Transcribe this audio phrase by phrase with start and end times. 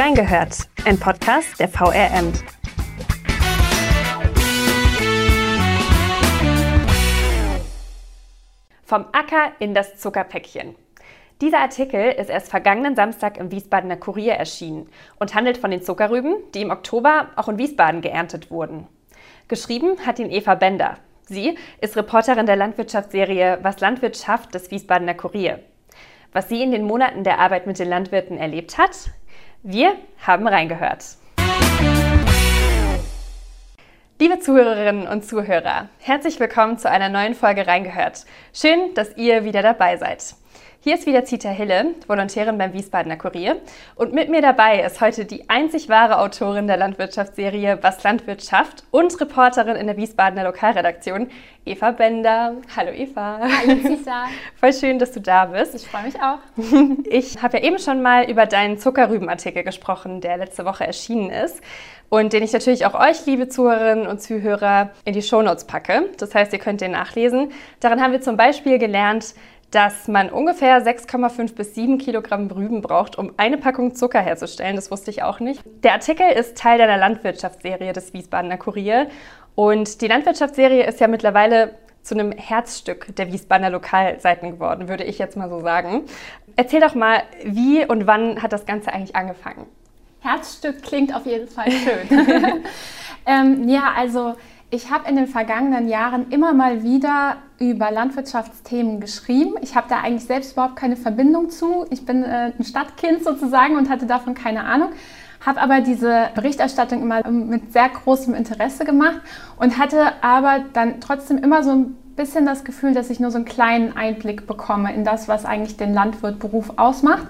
[0.00, 2.32] Reingehört, ein Podcast der VRM.
[8.84, 10.76] Vom Acker in das Zuckerpäckchen.
[11.40, 14.88] Dieser Artikel ist erst vergangenen Samstag im Wiesbadener Kurier erschienen
[15.18, 18.86] und handelt von den Zuckerrüben, die im Oktober auch in Wiesbaden geerntet wurden.
[19.48, 20.98] Geschrieben hat ihn Eva Bender.
[21.22, 25.58] Sie ist Reporterin der Landwirtschaftsserie Was Landwirt schafft des Wiesbadener Kurier.
[26.32, 29.10] Was sie in den Monaten der Arbeit mit den Landwirten erlebt hat,
[29.62, 31.04] wir haben reingehört.
[34.20, 38.24] Liebe Zuhörerinnen und Zuhörer, herzlich willkommen zu einer neuen Folge Reingehört.
[38.52, 40.34] Schön, dass ihr wieder dabei seid.
[40.88, 43.60] Hier ist wieder Zita Hille, Volontärin beim Wiesbadener Kurier.
[43.94, 48.84] Und mit mir dabei ist heute die einzig wahre Autorin der Landwirtschaftsserie Was Landwirt schafft
[48.90, 51.28] und Reporterin in der Wiesbadener Lokalredaktion,
[51.66, 52.54] Eva Bender.
[52.74, 53.38] Hallo Eva.
[53.42, 54.28] Hallo Zita.
[54.58, 55.74] Voll schön, dass du da bist.
[55.74, 56.38] Ich freue mich auch.
[57.10, 61.60] Ich habe ja eben schon mal über deinen Zuckerrübenartikel gesprochen, der letzte Woche erschienen ist
[62.08, 66.08] und den ich natürlich auch euch, liebe Zuhörerinnen und Zuhörer, in die Shownotes packe.
[66.16, 67.52] Das heißt, ihr könnt den nachlesen.
[67.80, 69.34] Daran haben wir zum Beispiel gelernt,
[69.70, 74.76] dass man ungefähr 6,5 bis 7 Kilogramm Rüben braucht, um eine Packung Zucker herzustellen.
[74.76, 75.62] Das wusste ich auch nicht.
[75.82, 79.08] Der Artikel ist Teil deiner Landwirtschaftsserie des Wiesbadener Kurier.
[79.54, 85.18] Und die Landwirtschaftsserie ist ja mittlerweile zu einem Herzstück der Wiesbadener Lokalseiten geworden, würde ich
[85.18, 86.04] jetzt mal so sagen.
[86.56, 89.66] Erzähl doch mal, wie und wann hat das Ganze eigentlich angefangen?
[90.20, 92.08] Herzstück klingt auf jeden Fall schön.
[93.26, 94.34] ähm, ja, also
[94.70, 99.54] ich habe in den vergangenen Jahren immer mal wieder über Landwirtschaftsthemen geschrieben.
[99.62, 101.86] Ich habe da eigentlich selbst überhaupt keine Verbindung zu.
[101.90, 104.90] Ich bin äh, ein Stadtkind sozusagen und hatte davon keine Ahnung.
[105.44, 109.20] Habe aber diese Berichterstattung immer mit sehr großem Interesse gemacht
[109.56, 113.36] und hatte aber dann trotzdem immer so ein bisschen das Gefühl, dass ich nur so
[113.36, 117.28] einen kleinen Einblick bekomme in das, was eigentlich den Landwirtberuf ausmacht.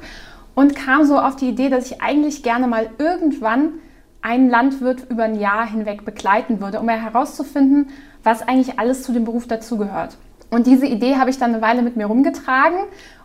[0.54, 3.74] Und kam so auf die Idee, dass ich eigentlich gerne mal irgendwann
[4.28, 7.88] einen Landwirt über ein Jahr hinweg begleiten würde, um herauszufinden,
[8.22, 10.18] was eigentlich alles zu dem Beruf dazugehört.
[10.50, 12.78] Und diese Idee habe ich dann eine Weile mit mir rumgetragen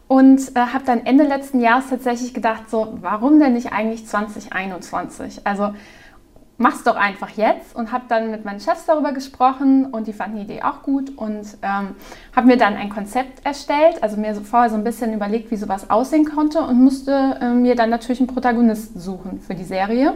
[0.07, 5.45] und äh, habe dann Ende letzten Jahres tatsächlich gedacht, so, warum denn nicht eigentlich 2021?
[5.45, 5.73] Also
[6.57, 10.37] mach's doch einfach jetzt und habe dann mit meinen Chefs darüber gesprochen und die fanden
[10.37, 11.95] die Idee auch gut und ähm,
[12.35, 15.57] habe mir dann ein Konzept erstellt, also mir so vorher so ein bisschen überlegt, wie
[15.57, 20.13] sowas aussehen konnte und musste äh, mir dann natürlich einen Protagonisten suchen für die Serie.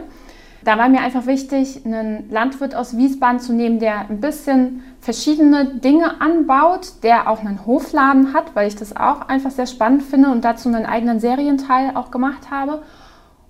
[0.64, 5.66] Da war mir einfach wichtig, einen Landwirt aus Wiesbaden zu nehmen, der ein bisschen verschiedene
[5.76, 10.30] Dinge anbaut, der auch einen Hofladen hat, weil ich das auch einfach sehr spannend finde
[10.30, 12.82] und dazu einen eigenen Serienteil auch gemacht habe.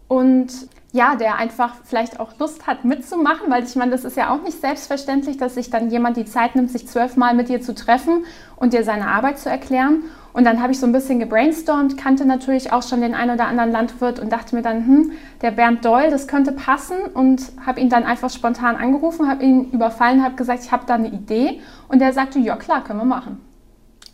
[0.07, 0.53] Und
[0.93, 4.43] ja, der einfach vielleicht auch Lust hat mitzumachen, weil ich meine, das ist ja auch
[4.43, 8.25] nicht selbstverständlich, dass sich dann jemand die Zeit nimmt, sich zwölfmal mit dir zu treffen
[8.57, 10.05] und dir seine Arbeit zu erklären.
[10.33, 13.47] Und dann habe ich so ein bisschen gebrainstormt, kannte natürlich auch schon den einen oder
[13.47, 15.13] anderen Landwirt und dachte mir dann, hm,
[15.43, 19.71] der Bernd Doll, das könnte passen und habe ihn dann einfach spontan angerufen, habe ihn
[19.71, 23.05] überfallen, habe gesagt, ich habe da eine Idee und der sagte, ja klar, können wir
[23.05, 23.41] machen.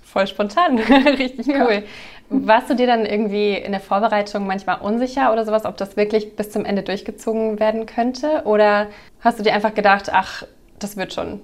[0.03, 0.79] Voll spontan,
[1.19, 1.83] richtig cool.
[1.83, 1.83] Ja.
[2.31, 6.37] Warst du dir dann irgendwie in der Vorbereitung manchmal unsicher oder sowas, ob das wirklich
[6.37, 8.43] bis zum Ende durchgezogen werden könnte?
[8.45, 8.89] Oder
[9.21, 10.45] hast du dir einfach gedacht, ach,
[10.79, 11.41] das wird schon?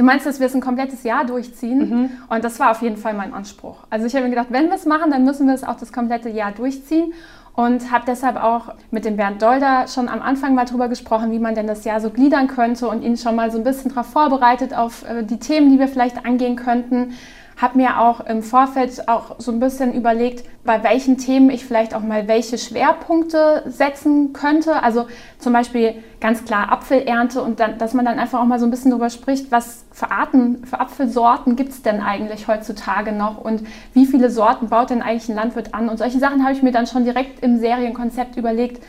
[0.00, 1.78] Du meinst, dass wir es ein komplettes Jahr durchziehen?
[1.78, 2.10] Mhm.
[2.30, 3.84] Und das war auf jeden Fall mein Anspruch.
[3.90, 5.92] Also ich habe mir gedacht, wenn wir es machen, dann müssen wir es auch das
[5.92, 7.12] komplette Jahr durchziehen.
[7.54, 11.38] Und habe deshalb auch mit dem Bernd Dolder schon am Anfang mal darüber gesprochen, wie
[11.38, 14.06] man denn das Jahr so gliedern könnte und ihn schon mal so ein bisschen darauf
[14.06, 17.12] vorbereitet, auf äh, die Themen, die wir vielleicht angehen könnten
[17.60, 21.94] habe mir auch im Vorfeld auch so ein bisschen überlegt, bei welchen Themen ich vielleicht
[21.94, 24.82] auch mal welche Schwerpunkte setzen könnte.
[24.82, 25.06] Also
[25.38, 28.70] zum Beispiel ganz klar Apfelernte und dann, dass man dann einfach auch mal so ein
[28.70, 33.62] bisschen darüber spricht, was für Arten, für Apfelsorten gibt es denn eigentlich heutzutage noch und
[33.92, 35.90] wie viele Sorten baut denn eigentlich ein Landwirt an?
[35.90, 38.82] Und solche Sachen habe ich mir dann schon direkt im Serienkonzept überlegt,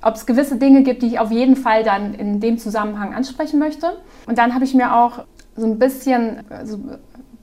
[0.00, 3.58] ob es gewisse Dinge gibt, die ich auf jeden Fall dann in dem Zusammenhang ansprechen
[3.58, 3.98] möchte.
[4.26, 5.24] Und dann habe ich mir auch
[5.56, 6.78] so ein bisschen also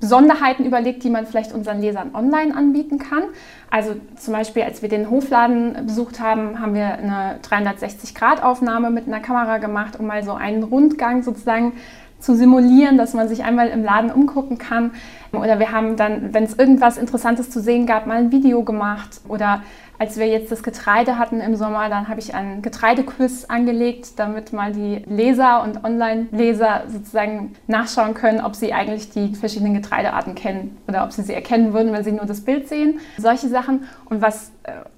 [0.02, 3.24] Besonderheiten überlegt, die man vielleicht unseren Lesern online anbieten kann.
[3.70, 9.22] Also zum Beispiel, als wir den Hofladen besucht haben, haben wir eine 360-Grad-Aufnahme mit einer
[9.22, 11.74] Kamera gemacht, um mal so einen Rundgang sozusagen
[12.20, 14.92] zu simulieren, dass man sich einmal im Laden umgucken kann.
[15.32, 19.22] Oder wir haben dann, wenn es irgendwas Interessantes zu sehen gab, mal ein Video gemacht.
[19.28, 19.62] Oder
[20.02, 24.52] als wir jetzt das Getreide hatten im Sommer, dann habe ich einen Getreidequiz angelegt, damit
[24.52, 30.76] mal die Leser und Online-Leser sozusagen nachschauen können, ob sie eigentlich die verschiedenen Getreidearten kennen
[30.88, 33.00] oder ob sie sie erkennen würden, wenn sie nur das Bild sehen.
[33.20, 33.84] Solche Sachen.
[34.06, 34.52] Und was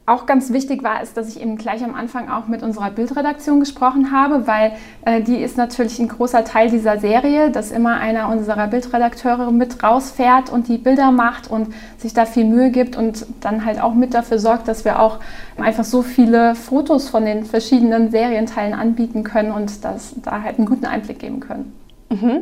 [0.06, 3.62] auch ganz wichtig war, ist, dass ich eben gleich am Anfang auch mit unserer Bildredaktion
[3.62, 4.74] gesprochen habe, weil
[5.06, 9.82] äh, die ist natürlich ein großer Teil dieser Serie, dass immer einer unserer Bildredakteure mit
[9.82, 13.94] rausfährt und die Bilder macht und sich da viel Mühe gibt und dann halt auch
[13.94, 15.20] mit dafür sorgt, dass wir auch
[15.58, 20.68] einfach so viele Fotos von den verschiedenen Serienteilen anbieten können und das da halt einen
[20.68, 21.74] guten Einblick geben können.
[22.10, 22.42] Mhm.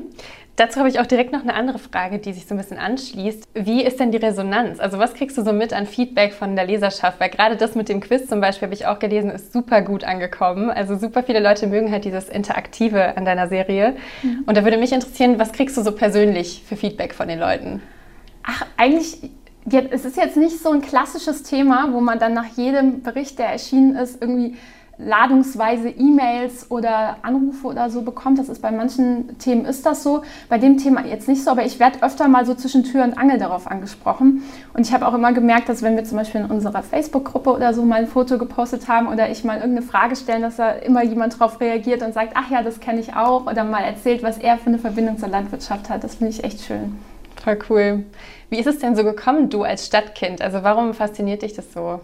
[0.57, 3.45] Dazu habe ich auch direkt noch eine andere Frage, die sich so ein bisschen anschließt.
[3.53, 4.79] Wie ist denn die Resonanz?
[4.79, 7.19] Also was kriegst du so mit an Feedback von der Leserschaft?
[7.19, 10.03] Weil gerade das mit dem Quiz zum Beispiel, habe ich auch gelesen, ist super gut
[10.03, 10.69] angekommen.
[10.69, 13.95] Also super viele Leute mögen halt dieses Interaktive an deiner Serie.
[14.23, 14.43] Mhm.
[14.45, 17.81] Und da würde mich interessieren, was kriegst du so persönlich für Feedback von den Leuten?
[18.43, 19.31] Ach, eigentlich
[19.91, 23.47] es ist jetzt nicht so ein klassisches Thema, wo man dann nach jedem Bericht, der
[23.47, 24.55] erschienen ist, irgendwie
[24.97, 28.37] ladungsweise E-Mails oder Anrufe oder so bekommt.
[28.39, 31.65] Das ist bei manchen Themen ist das so, bei dem Thema jetzt nicht so, aber
[31.65, 34.43] ich werde öfter mal so zwischen Tür und Angel darauf angesprochen.
[34.73, 37.73] Und ich habe auch immer gemerkt, dass wenn wir zum Beispiel in unserer Facebook-Gruppe oder
[37.73, 41.03] so mal ein Foto gepostet haben oder ich mal irgendeine Frage stellen, dass da immer
[41.03, 44.37] jemand darauf reagiert und sagt, ach ja, das kenne ich auch oder mal erzählt, was
[44.37, 46.03] er für eine Verbindung zur Landwirtschaft hat.
[46.03, 46.99] Das finde ich echt schön.
[47.43, 48.05] Voll cool.
[48.49, 50.41] Wie ist es denn so gekommen, du als Stadtkind?
[50.41, 52.01] Also warum fasziniert dich das so?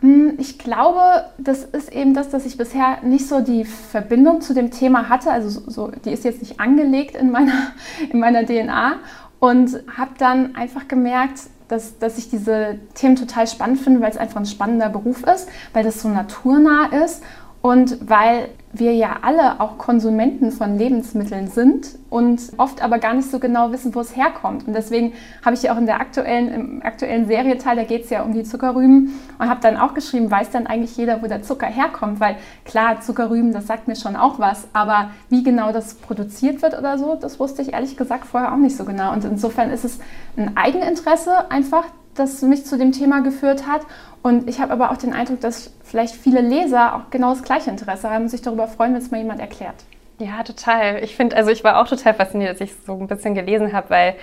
[0.00, 1.00] Hm, ich glaube,
[1.38, 5.30] das ist eben das, dass ich bisher nicht so die Verbindung zu dem Thema hatte.
[5.30, 7.72] Also so, die ist jetzt nicht angelegt in meiner,
[8.10, 8.96] in meiner DNA.
[9.38, 14.16] Und habe dann einfach gemerkt, dass, dass ich diese Themen total spannend finde, weil es
[14.16, 17.22] einfach ein spannender Beruf ist, weil das so naturnah ist
[17.60, 23.30] und weil wir ja alle auch Konsumenten von Lebensmitteln sind und oft aber gar nicht
[23.30, 24.66] so genau wissen, wo es herkommt.
[24.66, 25.12] Und deswegen
[25.44, 28.32] habe ich ja auch in der aktuellen, im aktuellen Serieteil, da geht es ja um
[28.32, 32.20] die Zuckerrüben und habe dann auch geschrieben, weiß dann eigentlich jeder, wo der Zucker herkommt?
[32.20, 36.78] Weil klar, Zuckerrüben, das sagt mir schon auch was, aber wie genau das produziert wird
[36.78, 39.12] oder so, das wusste ich ehrlich gesagt vorher auch nicht so genau.
[39.12, 39.98] Und insofern ist es
[40.36, 41.84] ein Eigeninteresse einfach,
[42.16, 43.82] das mich zu dem Thema geführt hat.
[44.22, 47.70] Und ich habe aber auch den Eindruck, dass vielleicht viele Leser auch genau das gleiche
[47.70, 49.76] Interesse haben und sich darüber freuen, wenn es mal jemand erklärt.
[50.18, 51.04] Ja, total.
[51.04, 53.90] Ich finde, also ich war auch total fasziniert, als ich so ein bisschen gelesen habe,
[53.90, 54.14] weil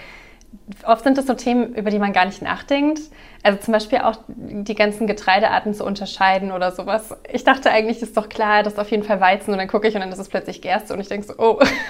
[0.85, 3.01] oft sind das so Themen, über die man gar nicht nachdenkt.
[3.43, 7.13] Also zum Beispiel auch die ganzen Getreidearten zu unterscheiden oder sowas.
[7.31, 9.87] Ich dachte eigentlich, ist doch klar, das ist auf jeden Fall Weizen und dann gucke
[9.87, 11.59] ich und dann ist es plötzlich Gerste und ich denke so, oh.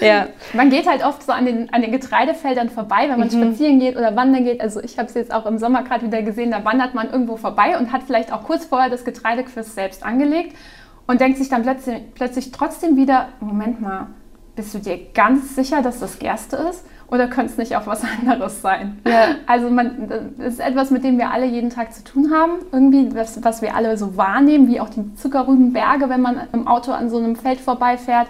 [0.00, 0.06] ja.
[0.06, 0.26] ja.
[0.52, 3.42] Man geht halt oft so an den, an den Getreidefeldern vorbei, wenn man mhm.
[3.42, 4.60] spazieren geht oder wandern geht.
[4.60, 7.36] Also ich habe es jetzt auch im Sommer gerade wieder gesehen, da wandert man irgendwo
[7.36, 10.54] vorbei und hat vielleicht auch kurz vorher das Getreidequiz selbst angelegt
[11.08, 14.08] und denkt sich dann plötzlich, plötzlich trotzdem wieder, Moment mal,
[14.54, 16.84] bist du dir ganz sicher, dass das Gerste ist?
[17.10, 19.00] Oder könnte es nicht auch was anderes sein?
[19.06, 19.36] Ja.
[19.46, 20.08] Also man,
[20.38, 22.52] das ist etwas, mit dem wir alle jeden Tag zu tun haben.
[22.72, 26.92] Irgendwie, was, was wir alle so wahrnehmen, wie auch die Zuckerrübenberge, wenn man im Auto
[26.92, 28.28] an so einem Feld vorbeifährt.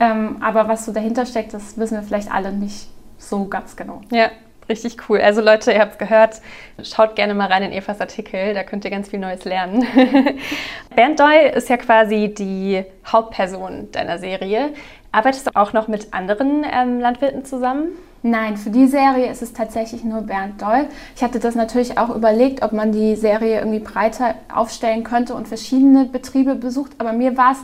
[0.00, 2.88] Ähm, aber was so dahinter steckt, das wissen wir vielleicht alle nicht
[3.18, 4.00] so ganz genau.
[4.10, 4.30] Ja,
[4.68, 5.20] Richtig cool.
[5.20, 6.40] Also Leute, ihr habt es gehört,
[6.82, 9.86] schaut gerne mal rein in Evas Artikel, da könnt ihr ganz viel Neues lernen.
[10.96, 14.72] Bernd Doyle ist ja quasi die Hauptperson deiner Serie.
[15.12, 17.88] Arbeitest du auch noch mit anderen ähm, Landwirten zusammen?
[18.26, 20.86] Nein, für die Serie ist es tatsächlich nur Bernd Doll.
[21.14, 25.46] Ich hatte das natürlich auch überlegt, ob man die Serie irgendwie breiter aufstellen könnte und
[25.46, 27.58] verschiedene Betriebe besucht, aber mir war es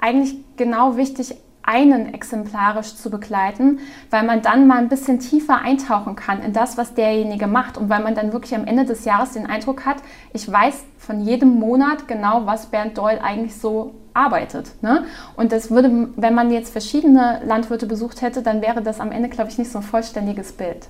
[0.00, 3.78] eigentlich genau wichtig, einen exemplarisch zu begleiten,
[4.10, 7.88] weil man dann mal ein bisschen tiefer eintauchen kann in das, was derjenige macht und
[7.88, 9.98] weil man dann wirklich am Ende des Jahres den Eindruck hat,
[10.32, 14.72] ich weiß von jedem Monat genau, was Bernd Doyle eigentlich so arbeitet.
[14.82, 15.04] Ne?
[15.36, 19.28] Und das würde, wenn man jetzt verschiedene Landwirte besucht hätte, dann wäre das am Ende,
[19.28, 20.88] glaube ich, nicht so ein vollständiges Bild.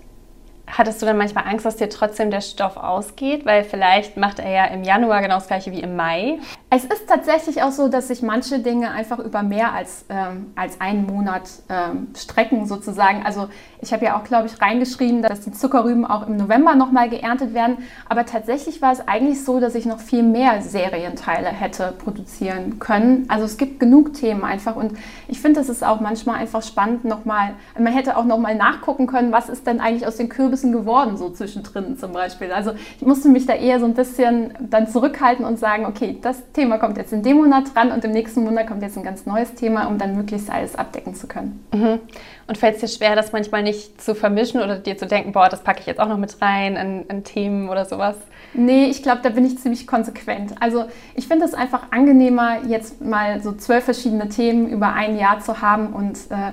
[0.66, 3.44] Hattest du dann manchmal Angst, dass dir trotzdem der Stoff ausgeht?
[3.44, 6.38] Weil vielleicht macht er ja im Januar genau das gleiche wie im Mai.
[6.72, 10.80] Es ist tatsächlich auch so, dass sich manche Dinge einfach über mehr als, ähm, als
[10.80, 13.26] einen Monat ähm, strecken, sozusagen.
[13.26, 13.48] Also
[13.82, 17.54] ich habe ja auch, glaube ich, reingeschrieben, dass die Zuckerrüben auch im November nochmal geerntet
[17.54, 17.78] werden.
[18.08, 23.24] Aber tatsächlich war es eigentlich so, dass ich noch viel mehr Serienteile hätte produzieren können.
[23.26, 24.76] Also es gibt genug Themen einfach.
[24.76, 24.92] Und
[25.26, 29.32] ich finde, es ist auch manchmal einfach spannend nochmal, man hätte auch nochmal nachgucken können,
[29.32, 32.52] was ist denn eigentlich aus den Kürbissen geworden, so zwischendrin zum Beispiel.
[32.52, 36.40] Also ich musste mich da eher so ein bisschen dann zurückhalten und sagen, okay, das
[36.52, 39.26] Thema kommt jetzt in dem Monat dran und im nächsten Monat kommt jetzt ein ganz
[39.26, 41.64] neues Thema, um dann möglichst alles abdecken zu können.
[41.72, 42.00] Mhm.
[42.46, 45.48] Und fällt es dir schwer, das manchmal nicht zu vermischen oder dir zu denken, boah,
[45.48, 48.16] das packe ich jetzt auch noch mit rein an, an Themen oder sowas?
[48.52, 50.54] Nee, ich glaube, da bin ich ziemlich konsequent.
[50.60, 55.40] Also ich finde es einfach angenehmer, jetzt mal so zwölf verschiedene Themen über ein Jahr
[55.40, 56.52] zu haben und äh,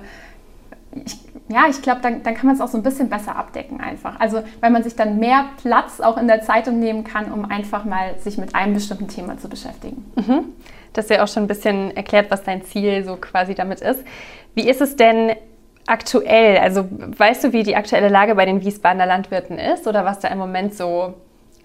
[1.04, 3.80] ich, ja, ich glaube, dann, dann kann man es auch so ein bisschen besser abdecken
[3.80, 4.20] einfach.
[4.20, 7.84] Also weil man sich dann mehr Platz auch in der Zeitung nehmen kann, um einfach
[7.84, 10.04] mal sich mit einem bestimmten Thema zu beschäftigen.
[10.16, 10.44] Mhm.
[10.92, 14.04] Das ist ja auch schon ein bisschen erklärt, was dein Ziel so quasi damit ist.
[14.54, 15.32] Wie ist es denn
[15.86, 16.58] aktuell?
[16.58, 20.28] Also weißt du, wie die aktuelle Lage bei den Wiesbadener Landwirten ist oder was da
[20.28, 21.14] im Moment so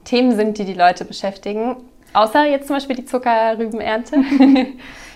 [0.06, 1.75] Themen sind, die die Leute beschäftigen.
[2.13, 4.18] Außer jetzt zum Beispiel die Zuckerrübenernte.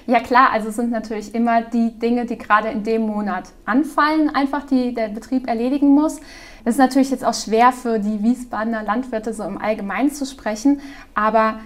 [0.07, 4.33] Ja klar, also es sind natürlich immer die Dinge, die gerade in dem Monat anfallen,
[4.33, 6.21] einfach die der Betrieb erledigen muss.
[6.63, 10.79] Das ist natürlich jetzt auch schwer für die Wiesbadener Landwirte so im Allgemeinen zu sprechen,
[11.13, 11.59] aber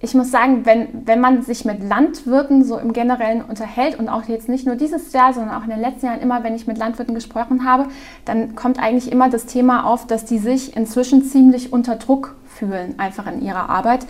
[0.00, 4.24] ich muss sagen, wenn, wenn man sich mit Landwirten so im Generellen unterhält und auch
[4.24, 6.76] jetzt nicht nur dieses Jahr, sondern auch in den letzten Jahren immer, wenn ich mit
[6.76, 7.86] Landwirten gesprochen habe,
[8.24, 12.98] dann kommt eigentlich immer das Thema auf, dass die sich inzwischen ziemlich unter Druck fühlen,
[12.98, 14.06] einfach in ihrer Arbeit.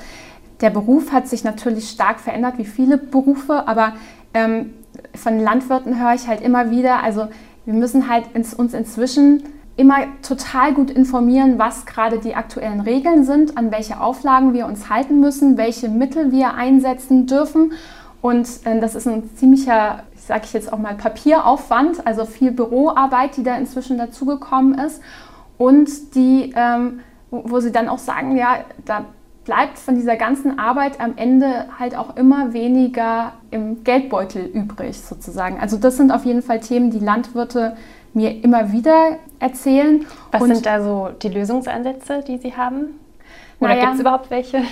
[0.61, 3.94] Der Beruf hat sich natürlich stark verändert, wie viele Berufe, aber
[4.34, 4.70] ähm,
[5.14, 7.28] von Landwirten höre ich halt immer wieder, also
[7.64, 9.42] wir müssen halt ins, uns inzwischen
[9.76, 14.88] immer total gut informieren, was gerade die aktuellen Regeln sind, an welche Auflagen wir uns
[14.88, 17.73] halten müssen, welche Mittel wir einsetzen dürfen.
[18.23, 23.37] Und äh, das ist ein ziemlicher, sage ich jetzt auch mal, Papieraufwand, also viel Büroarbeit,
[23.37, 25.02] die da inzwischen dazugekommen ist.
[25.58, 29.06] Und die, ähm, wo, wo sie dann auch sagen, ja, da
[29.44, 35.58] bleibt von dieser ganzen Arbeit am Ende halt auch immer weniger im Geldbeutel übrig, sozusagen.
[35.60, 37.76] Also das sind auf jeden Fall Themen, die Landwirte
[38.14, 40.06] mir immer wieder erzählen.
[40.30, 43.00] Was Und sind da so die Lösungsansätze, die Sie haben?
[43.60, 44.62] Oder naja, gibt es überhaupt welche?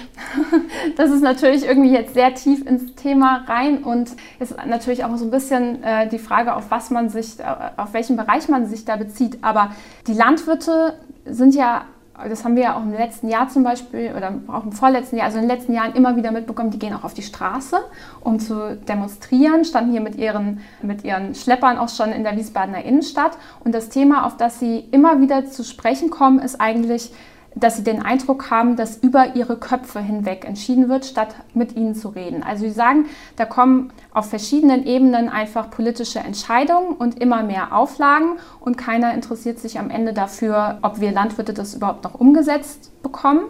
[0.97, 5.25] das ist natürlich irgendwie jetzt sehr tief ins Thema rein und ist natürlich auch so
[5.25, 7.45] ein bisschen äh, die Frage, auf was man sich, äh,
[7.77, 9.39] auf welchen Bereich man sich da bezieht.
[9.43, 9.71] Aber
[10.07, 11.83] die Landwirte sind ja
[12.29, 15.27] das haben wir ja auch im letzten Jahr zum Beispiel oder auch im vorletzten Jahr,
[15.27, 17.79] also in den letzten Jahren immer wieder mitbekommen, die gehen auch auf die Straße,
[18.21, 22.85] um zu demonstrieren, standen hier mit ihren, mit ihren Schleppern auch schon in der Wiesbadener
[22.85, 23.33] Innenstadt.
[23.65, 27.13] Und das Thema, auf das sie immer wieder zu sprechen kommen, ist eigentlich
[27.55, 31.95] dass sie den Eindruck haben, dass über ihre Köpfe hinweg entschieden wird, statt mit ihnen
[31.95, 32.43] zu reden.
[32.43, 33.07] Also sie sagen,
[33.37, 39.59] da kommen auf verschiedenen Ebenen einfach politische Entscheidungen und immer mehr Auflagen und keiner interessiert
[39.59, 43.43] sich am Ende dafür, ob wir Landwirte das überhaupt noch umgesetzt bekommen.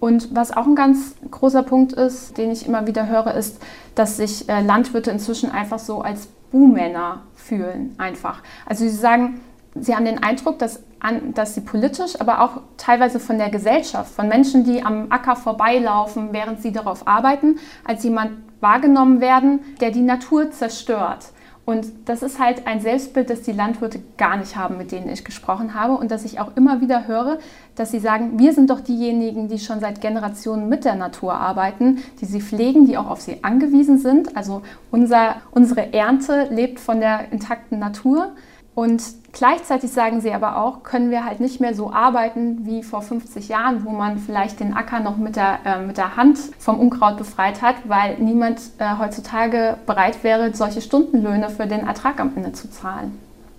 [0.00, 3.62] Und was auch ein ganz großer Punkt ist, den ich immer wieder höre, ist,
[3.94, 8.42] dass sich äh, Landwirte inzwischen einfach so als Buhmänner fühlen, einfach.
[8.66, 9.40] Also sie sagen,
[9.74, 14.12] sie haben den Eindruck, dass an, dass sie politisch, aber auch teilweise von der Gesellschaft,
[14.12, 19.90] von Menschen, die am Acker vorbeilaufen, während sie darauf arbeiten, als jemand wahrgenommen werden, der
[19.90, 21.26] die Natur zerstört.
[21.66, 25.24] Und das ist halt ein Selbstbild, das die Landwirte gar nicht haben, mit denen ich
[25.24, 27.38] gesprochen habe und das ich auch immer wieder höre,
[27.74, 32.02] dass sie sagen, wir sind doch diejenigen, die schon seit Generationen mit der Natur arbeiten,
[32.20, 34.36] die sie pflegen, die auch auf sie angewiesen sind.
[34.36, 38.32] Also unser, unsere Ernte lebt von der intakten Natur.
[38.74, 39.02] Und
[39.34, 43.48] gleichzeitig sagen sie aber auch, können wir halt nicht mehr so arbeiten wie vor 50
[43.48, 47.18] Jahren, wo man vielleicht den Acker noch mit der, äh, mit der Hand vom Unkraut
[47.18, 52.52] befreit hat, weil niemand äh, heutzutage bereit wäre, solche Stundenlöhne für den Ertrag am Ende
[52.52, 53.18] zu zahlen.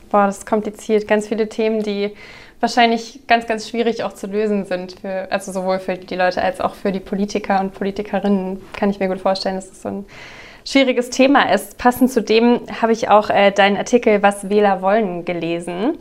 [0.09, 1.07] Boah, das ist kompliziert.
[1.07, 2.15] Ganz viele Themen, die
[2.59, 6.61] wahrscheinlich ganz, ganz schwierig auch zu lösen sind, für, also sowohl für die Leute als
[6.61, 9.55] auch für die Politiker und Politikerinnen, kann ich mir gut vorstellen.
[9.55, 10.05] Das ist so ein
[10.65, 11.77] schwieriges Thema ist.
[11.77, 15.97] Passend zu dem habe ich auch äh, deinen Artikel Was Wähler wollen gelesen.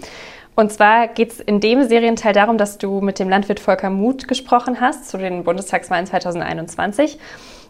[0.57, 4.29] Und zwar geht es in dem Serienteil darum, dass du mit dem Landwirt Volker Muth
[4.29, 7.19] gesprochen hast zu den Bundestagswahlen 2021.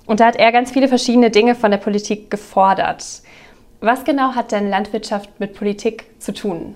[0.06, 3.22] Und da hat er ganz viele verschiedene Dinge von der Politik gefordert.
[3.80, 6.74] Was genau hat denn Landwirtschaft mit Politik zu tun?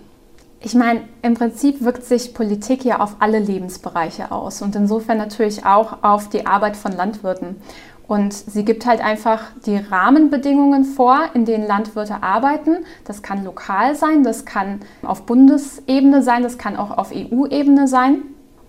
[0.60, 5.64] Ich meine, im Prinzip wirkt sich Politik ja auf alle Lebensbereiche aus und insofern natürlich
[5.64, 7.56] auch auf die Arbeit von Landwirten.
[8.08, 12.78] Und sie gibt halt einfach die Rahmenbedingungen vor, in denen Landwirte arbeiten.
[13.04, 18.22] Das kann lokal sein, das kann auf Bundesebene sein, das kann auch auf EU-Ebene sein.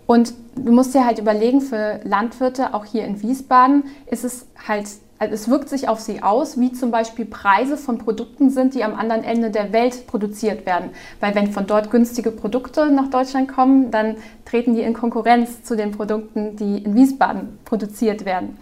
[0.06, 4.88] Und du musst dir halt überlegen, für Landwirte, auch hier in Wiesbaden, ist es halt,
[5.20, 8.84] also es wirkt sich auf sie aus, wie zum Beispiel Preise von Produkten sind, die
[8.84, 10.90] am anderen Ende der Welt produziert werden.
[11.22, 15.78] Weil wenn von dort günstige Produkte nach Deutschland kommen, dann treten die in Konkurrenz zu
[15.78, 18.58] den Produkten, die in Wiesbaden produziert werden.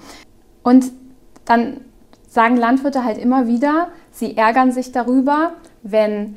[0.68, 0.92] Und
[1.46, 1.80] dann
[2.28, 6.36] sagen Landwirte halt immer wieder, sie ärgern sich darüber, wenn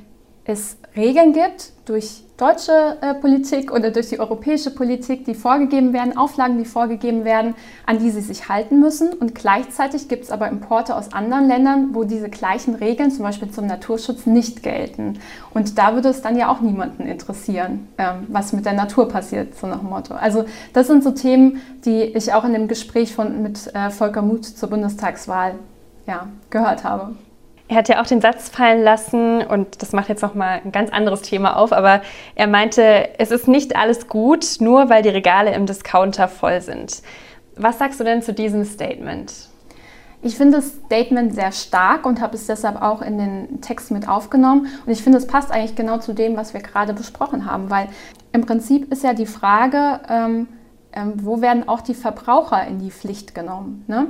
[0.50, 6.16] es Regeln gibt durch deutsche äh, Politik oder durch die europäische Politik, die vorgegeben werden,
[6.16, 7.54] Auflagen, die vorgegeben werden,
[7.84, 9.12] an die sie sich halten müssen.
[9.12, 13.50] Und gleichzeitig gibt es aber Importe aus anderen Ländern, wo diese gleichen Regeln, zum Beispiel
[13.50, 15.18] zum Naturschutz, nicht gelten.
[15.52, 19.56] Und da würde es dann ja auch niemanden interessieren, ähm, was mit der Natur passiert,
[19.56, 20.14] so nach dem Motto.
[20.14, 24.22] Also das sind so Themen, die ich auch in dem Gespräch von, mit äh, Volker
[24.22, 25.54] Muth zur Bundestagswahl
[26.06, 27.14] ja, gehört habe.
[27.70, 30.90] Er hat ja auch den Satz fallen lassen, und das macht jetzt nochmal ein ganz
[30.90, 32.02] anderes Thema auf, aber
[32.34, 37.00] er meinte, es ist nicht alles gut, nur weil die Regale im Discounter voll sind.
[37.54, 39.32] Was sagst du denn zu diesem Statement?
[40.20, 44.08] Ich finde das Statement sehr stark und habe es deshalb auch in den Text mit
[44.08, 44.66] aufgenommen.
[44.84, 47.86] Und ich finde, es passt eigentlich genau zu dem, was wir gerade besprochen haben, weil
[48.32, 50.48] im Prinzip ist ja die Frage, ähm,
[50.92, 53.84] ähm, wo werden auch die Verbraucher in die Pflicht genommen?
[53.86, 54.08] Ne?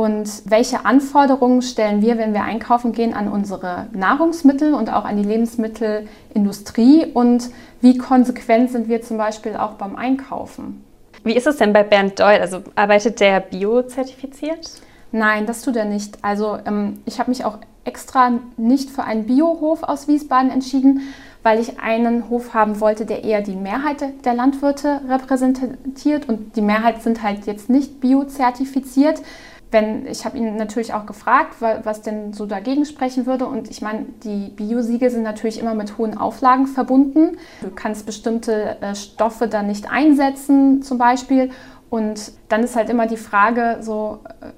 [0.00, 5.18] Und welche Anforderungen stellen wir, wenn wir einkaufen gehen, an unsere Nahrungsmittel und auch an
[5.18, 7.04] die Lebensmittelindustrie?
[7.12, 7.50] Und
[7.82, 10.82] wie konsequent sind wir zum Beispiel auch beim Einkaufen?
[11.22, 12.40] Wie ist es denn bei Bernd Doyle?
[12.40, 14.70] Also arbeitet der biozertifiziert?
[15.12, 16.16] Nein, das tut er nicht.
[16.24, 21.60] Also ähm, ich habe mich auch extra nicht für einen Biohof aus Wiesbaden entschieden, weil
[21.60, 26.26] ich einen Hof haben wollte, der eher die Mehrheit der Landwirte repräsentiert.
[26.26, 29.20] Und die Mehrheit sind halt jetzt nicht biozertifiziert
[29.70, 33.46] wenn, ich habe ihn natürlich auch gefragt, was denn so dagegen sprechen würde.
[33.46, 37.36] Und ich meine, die Biosiegel sind natürlich immer mit hohen Auflagen verbunden.
[37.60, 41.50] Du kannst bestimmte äh, Stoffe dann nicht einsetzen, zum Beispiel.
[41.88, 44.52] Und dann ist halt immer die Frage, so, äh,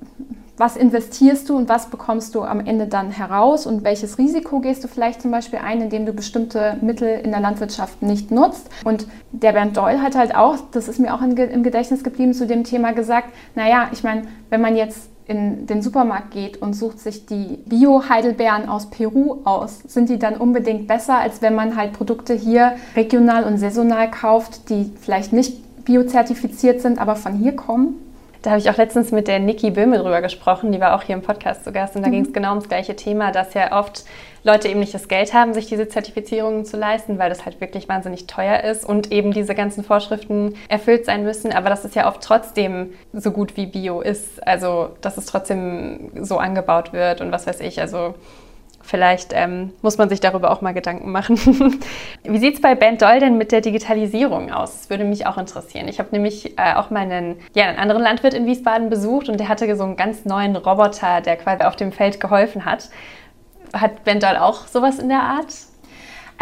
[0.62, 4.84] was investierst du und was bekommst du am Ende dann heraus und welches Risiko gehst
[4.84, 8.70] du vielleicht zum Beispiel ein, indem du bestimmte Mittel in der Landwirtschaft nicht nutzt.
[8.84, 12.46] Und der Bernd Doyle hat halt auch, das ist mir auch im Gedächtnis geblieben, zu
[12.46, 17.00] dem Thema gesagt, naja, ich meine, wenn man jetzt in den Supermarkt geht und sucht
[17.00, 21.92] sich die Bio-Heidelbeeren aus Peru aus, sind die dann unbedingt besser, als wenn man halt
[21.92, 27.96] Produkte hier regional und saisonal kauft, die vielleicht nicht biozertifiziert sind, aber von hier kommen?
[28.42, 31.14] Da habe ich auch letztens mit der Niki Böhme drüber gesprochen, die war auch hier
[31.14, 32.12] im Podcast zu Gast und da mhm.
[32.12, 34.04] ging es genau ums gleiche Thema, dass ja oft
[34.42, 37.88] Leute eben nicht das Geld haben, sich diese Zertifizierungen zu leisten, weil das halt wirklich
[37.88, 42.08] wahnsinnig teuer ist und eben diese ganzen Vorschriften erfüllt sein müssen, aber dass es ja
[42.08, 47.30] oft trotzdem so gut wie Bio ist, also dass es trotzdem so angebaut wird und
[47.30, 48.14] was weiß ich, also
[48.82, 51.36] Vielleicht ähm, muss man sich darüber auch mal Gedanken machen.
[52.24, 54.72] Wie sieht es bei Ben Doll denn mit der Digitalisierung aus?
[54.72, 55.88] Das würde mich auch interessieren.
[55.88, 59.38] Ich habe nämlich äh, auch mal einen, ja, einen anderen Landwirt in Wiesbaden besucht und
[59.38, 62.90] der hatte so einen ganz neuen Roboter, der quasi auf dem Feld geholfen hat.
[63.72, 65.54] Hat Ben Doll auch sowas in der Art?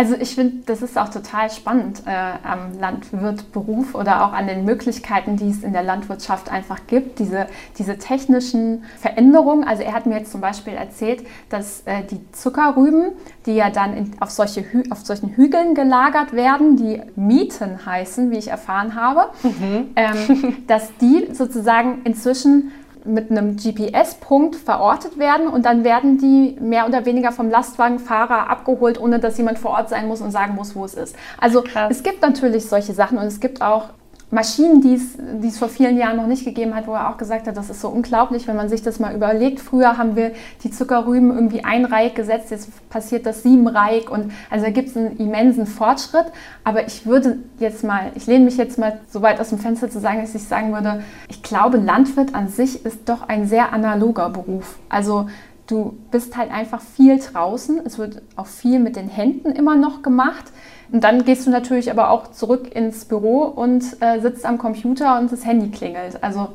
[0.01, 4.65] Also ich finde, das ist auch total spannend äh, am Landwirtberuf oder auch an den
[4.65, 9.63] Möglichkeiten, die es in der Landwirtschaft einfach gibt, diese, diese technischen Veränderungen.
[9.63, 13.13] Also er hat mir jetzt zum Beispiel erzählt, dass äh, die Zuckerrüben,
[13.45, 18.39] die ja dann in, auf, solche auf solchen Hügeln gelagert werden, die Mieten heißen, wie
[18.39, 19.91] ich erfahren habe, mhm.
[19.97, 22.73] ähm, dass die sozusagen inzwischen
[23.05, 29.01] mit einem GPS-Punkt verortet werden und dann werden die mehr oder weniger vom Lastwagenfahrer abgeholt,
[29.01, 31.17] ohne dass jemand vor Ort sein muss und sagen muss, wo es ist.
[31.39, 31.91] Also Krass.
[31.91, 33.91] es gibt natürlich solche Sachen und es gibt auch
[34.33, 37.17] Maschinen, die es, die es vor vielen Jahren noch nicht gegeben hat, wo er auch
[37.17, 39.59] gesagt hat, das ist so unglaublich, wenn man sich das mal überlegt.
[39.59, 44.71] Früher haben wir die Zuckerrüben irgendwie einreihig gesetzt, jetzt passiert das siebenreihig und also da
[44.71, 46.27] gibt es einen immensen Fortschritt.
[46.63, 49.91] Aber ich würde jetzt mal, ich lehne mich jetzt mal so weit aus dem Fenster
[49.91, 53.73] zu sagen, dass ich sagen würde, ich glaube, Landwirt an sich ist doch ein sehr
[53.73, 54.79] analoger Beruf.
[54.89, 55.27] Also
[55.71, 57.81] du bist halt einfach viel draußen.
[57.85, 60.45] Es wird auch viel mit den Händen immer noch gemacht.
[60.93, 65.19] Und dann gehst du natürlich aber auch zurück ins Büro und äh, sitzt am Computer
[65.19, 66.23] und das Handy klingelt.
[66.23, 66.49] Also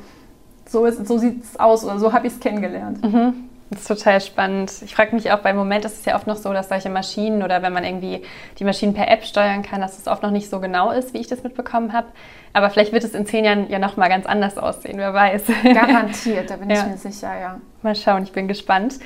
[0.67, 3.03] so, so sieht es aus oder so habe ich es kennengelernt.
[3.03, 3.33] Mhm.
[3.71, 4.71] Das ist total spannend.
[4.83, 7.41] Ich frage mich auch, beim Moment ist es ja oft noch so, dass solche Maschinen
[7.41, 8.21] oder wenn man irgendwie
[8.59, 11.17] die Maschinen per App steuern kann, dass es oft noch nicht so genau ist, wie
[11.17, 12.07] ich das mitbekommen habe.
[12.53, 15.43] Aber vielleicht wird es in zehn Jahren ja nochmal ganz anders aussehen, wer weiß.
[15.63, 16.81] Garantiert, da bin ja.
[16.81, 17.59] ich mir sicher, ja.
[17.81, 18.99] Mal schauen, ich bin gespannt.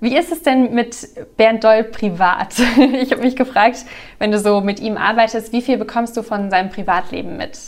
[0.00, 0.96] Wie ist es denn mit
[1.36, 2.54] Bernd Doll privat?
[2.94, 3.84] Ich habe mich gefragt,
[4.18, 7.58] wenn du so mit ihm arbeitest, wie viel bekommst du von seinem Privatleben mit?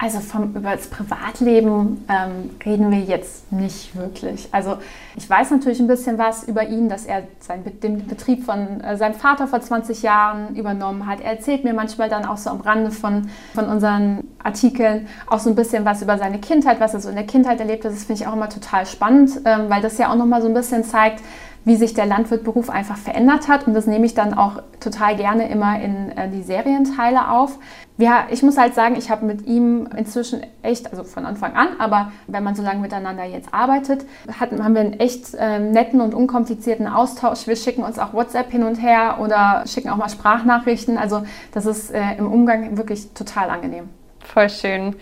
[0.00, 4.48] Also vom, über das Privatleben ähm, reden wir jetzt nicht wirklich.
[4.52, 4.78] Also
[5.16, 8.96] ich weiß natürlich ein bisschen was über ihn, dass er sein, den Betrieb von äh,
[8.96, 11.20] seinem Vater vor 20 Jahren übernommen hat.
[11.20, 15.50] Er erzählt mir manchmal dann auch so am Rande von, von unseren Artikeln auch so
[15.50, 17.90] ein bisschen was über seine Kindheit, was er so in der Kindheit erlebt hat.
[17.90, 20.54] Das finde ich auch immer total spannend, ähm, weil das ja auch nochmal so ein
[20.54, 21.24] bisschen zeigt,
[21.64, 23.66] wie sich der Landwirtberuf einfach verändert hat.
[23.66, 27.58] Und das nehme ich dann auch total gerne immer in äh, die Serienteile auf.
[28.00, 31.80] Ja, ich muss halt sagen, ich habe mit ihm inzwischen echt, also von Anfang an,
[31.80, 34.06] aber wenn man so lange miteinander jetzt arbeitet,
[34.38, 37.48] hat, haben wir einen echt äh, netten und unkomplizierten Austausch.
[37.48, 40.96] Wir schicken uns auch WhatsApp hin und her oder schicken auch mal Sprachnachrichten.
[40.96, 43.88] Also das ist äh, im Umgang wirklich total angenehm.
[44.20, 44.94] Voll schön.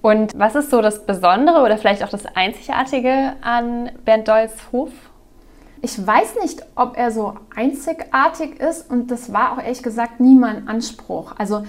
[0.00, 4.90] Und was ist so das Besondere oder vielleicht auch das Einzigartige an Bernd Dolls Hof?
[5.84, 10.36] Ich weiß nicht, ob er so einzigartig ist und das war auch ehrlich gesagt nie
[10.36, 11.34] mein Anspruch.
[11.38, 11.64] Also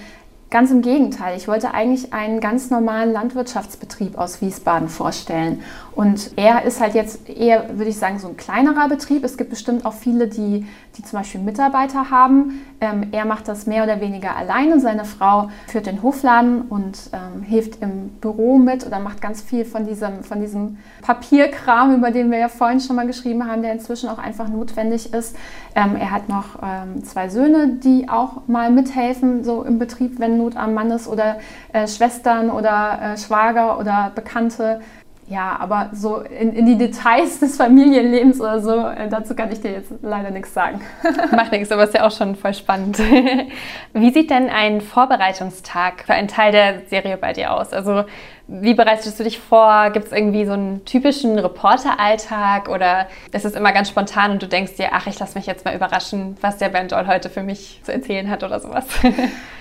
[0.54, 5.64] Ganz im Gegenteil, ich wollte eigentlich einen ganz normalen Landwirtschaftsbetrieb aus Wiesbaden vorstellen.
[5.96, 9.24] Und er ist halt jetzt eher, würde ich sagen, so ein kleinerer Betrieb.
[9.24, 10.64] Es gibt bestimmt auch viele, die,
[10.96, 12.62] die zum Beispiel Mitarbeiter haben.
[12.80, 14.80] Ähm, er macht das mehr oder weniger alleine.
[14.80, 19.64] Seine Frau führt den Hofladen und ähm, hilft im Büro mit oder macht ganz viel
[19.64, 23.72] von diesem, von diesem Papierkram, über den wir ja vorhin schon mal geschrieben haben, der
[23.72, 25.36] inzwischen auch einfach notwendig ist.
[25.74, 30.38] Ähm, er hat noch ähm, zwei Söhne, die auch mal mithelfen, so im Betrieb, wenn
[30.38, 31.38] Not am Mann ist oder
[31.72, 34.80] äh, Schwestern oder äh, Schwager oder Bekannte.
[35.26, 39.60] Ja, aber so in, in, die Details des Familienlebens oder so, äh, dazu kann ich
[39.60, 40.82] dir jetzt leider nichts sagen.
[41.32, 42.98] Macht nichts, aber ist ja auch schon voll spannend.
[43.94, 47.72] Wie sieht denn ein Vorbereitungstag für einen Teil der Serie bei dir aus?
[47.72, 48.04] Also
[48.46, 49.88] wie bereitest du dich vor?
[49.90, 54.46] Gibt es irgendwie so einen typischen Reporteralltag oder ist es immer ganz spontan und du
[54.46, 57.42] denkst dir, ach, ich lasse mich jetzt mal überraschen, was der Ben Joel heute für
[57.42, 58.84] mich zu erzählen hat oder sowas?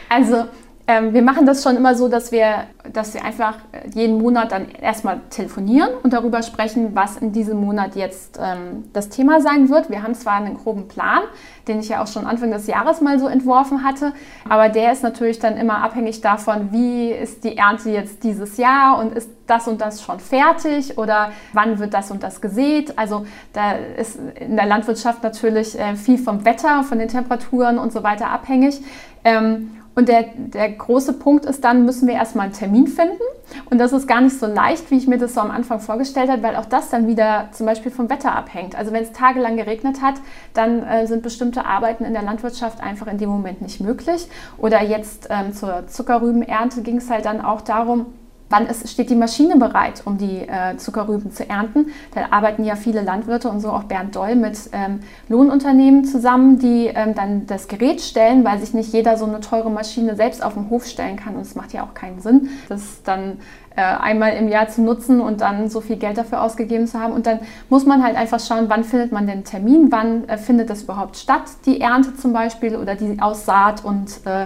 [0.09, 0.47] Also
[0.85, 3.55] ähm, wir machen das schon immer so, dass wir, dass wir einfach
[3.93, 9.07] jeden Monat dann erstmal telefonieren und darüber sprechen, was in diesem Monat jetzt ähm, das
[9.07, 9.89] Thema sein wird.
[9.89, 11.21] Wir haben zwar einen groben Plan,
[11.69, 14.11] den ich ja auch schon Anfang des Jahres mal so entworfen hatte,
[14.49, 18.99] aber der ist natürlich dann immer abhängig davon, wie ist die Ernte jetzt dieses Jahr
[18.99, 22.97] und ist das und das schon fertig oder wann wird das und das gesät.
[22.97, 27.93] Also da ist in der Landwirtschaft natürlich äh, viel vom Wetter, von den Temperaturen und
[27.93, 28.81] so weiter abhängig.
[29.23, 33.21] Ähm, und der, der große Punkt ist dann, müssen wir erstmal einen Termin finden.
[33.69, 36.29] Und das ist gar nicht so leicht, wie ich mir das so am Anfang vorgestellt
[36.29, 38.75] habe, weil auch das dann wieder zum Beispiel vom Wetter abhängt.
[38.75, 40.15] Also wenn es tagelang geregnet hat,
[40.55, 44.27] dann äh, sind bestimmte Arbeiten in der Landwirtschaft einfach in dem Moment nicht möglich.
[44.57, 48.07] Oder jetzt ähm, zur Zuckerrübenernte ging es halt dann auch darum,
[48.53, 51.87] Wann ist, steht die Maschine bereit, um die äh, Zuckerrüben zu ernten?
[52.13, 56.85] Da arbeiten ja viele Landwirte und so auch Bernd Doll mit ähm, Lohnunternehmen zusammen, die
[56.85, 60.53] ähm, dann das Gerät stellen, weil sich nicht jeder so eine teure Maschine selbst auf
[60.53, 61.33] den Hof stellen kann.
[61.33, 63.39] Und es macht ja auch keinen Sinn, das dann
[63.75, 67.13] äh, einmal im Jahr zu nutzen und dann so viel Geld dafür ausgegeben zu haben.
[67.13, 67.39] Und dann
[67.69, 71.17] muss man halt einfach schauen, wann findet man den Termin, wann äh, findet das überhaupt
[71.17, 74.45] statt, die Ernte zum Beispiel oder die Aussaat und äh,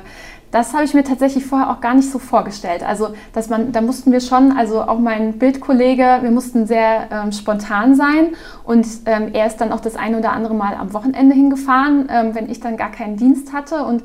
[0.51, 2.83] das habe ich mir tatsächlich vorher auch gar nicht so vorgestellt.
[2.83, 7.31] Also, dass man, da mussten wir schon, also auch mein Bildkollege, wir mussten sehr ähm,
[7.31, 11.35] spontan sein und ähm, er ist dann auch das eine oder andere Mal am Wochenende
[11.35, 14.03] hingefahren, ähm, wenn ich dann gar keinen Dienst hatte und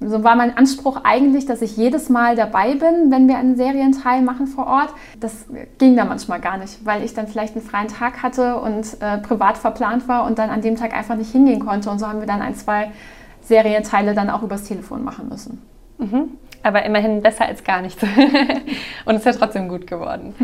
[0.00, 4.20] so war mein Anspruch eigentlich, dass ich jedes Mal dabei bin, wenn wir einen Serienteil
[4.20, 4.90] machen vor Ort.
[5.20, 5.46] Das
[5.78, 9.18] ging da manchmal gar nicht, weil ich dann vielleicht einen freien Tag hatte und äh,
[9.18, 11.88] privat verplant war und dann an dem Tag einfach nicht hingehen konnte.
[11.88, 12.92] Und so haben wir dann ein, zwei
[13.40, 15.62] Serienteile dann auch übers Telefon machen müssen.
[15.98, 16.38] Mhm.
[16.62, 18.02] Aber immerhin besser als gar nichts.
[19.04, 20.34] Und es ist ja trotzdem gut geworden.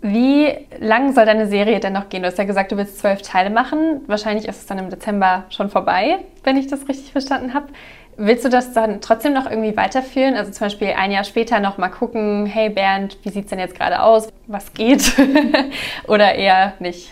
[0.00, 0.48] Wie
[0.80, 2.22] lang soll deine Serie denn noch gehen?
[2.22, 4.00] Du hast ja gesagt, du willst zwölf Teile machen.
[4.08, 7.68] Wahrscheinlich ist es dann im Dezember schon vorbei, wenn ich das richtig verstanden habe.
[8.16, 10.34] Willst du das dann trotzdem noch irgendwie weiterführen?
[10.34, 13.58] Also zum Beispiel ein Jahr später noch mal gucken, hey Bernd, wie sieht es denn
[13.58, 14.28] jetzt gerade aus?
[14.48, 15.12] Was geht?
[16.08, 17.10] Oder eher nicht?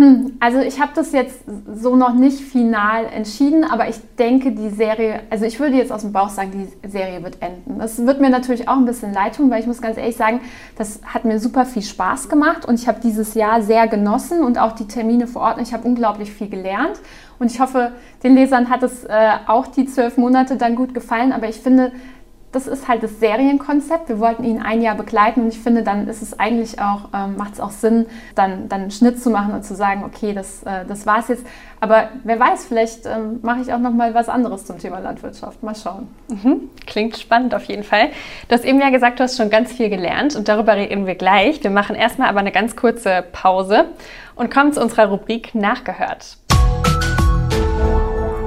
[0.00, 4.70] Hm, also ich habe das jetzt so noch nicht final entschieden, aber ich denke, die
[4.70, 7.78] Serie, also ich würde jetzt aus dem Bauch sagen, die Serie wird enden.
[7.78, 10.40] Das wird mir natürlich auch ein bisschen leid tun, weil ich muss ganz ehrlich sagen,
[10.78, 14.56] das hat mir super viel Spaß gemacht und ich habe dieses Jahr sehr genossen und
[14.56, 15.60] auch die Termine vor Ort.
[15.60, 16.98] Ich habe unglaublich viel gelernt
[17.38, 21.30] und ich hoffe, den Lesern hat es äh, auch die zwölf Monate dann gut gefallen,
[21.30, 21.92] aber ich finde,
[22.52, 24.08] das ist halt das Serienkonzept.
[24.08, 27.36] Wir wollten ihn ein Jahr begleiten und ich finde, dann ist es eigentlich auch, ähm,
[27.36, 30.62] macht es auch Sinn, dann, dann einen Schnitt zu machen und zu sagen, okay, das,
[30.64, 31.46] äh, das war es jetzt.
[31.78, 35.62] Aber wer weiß, vielleicht ähm, mache ich auch noch mal was anderes zum Thema Landwirtschaft.
[35.62, 36.08] Mal schauen.
[36.28, 36.70] Mhm.
[36.86, 38.08] Klingt spannend auf jeden Fall.
[38.48, 41.14] Du hast eben ja gesagt, du hast schon ganz viel gelernt und darüber reden wir
[41.14, 41.62] gleich.
[41.62, 43.86] Wir machen erstmal aber eine ganz kurze Pause
[44.34, 46.36] und kommen zu unserer Rubrik Nachgehört.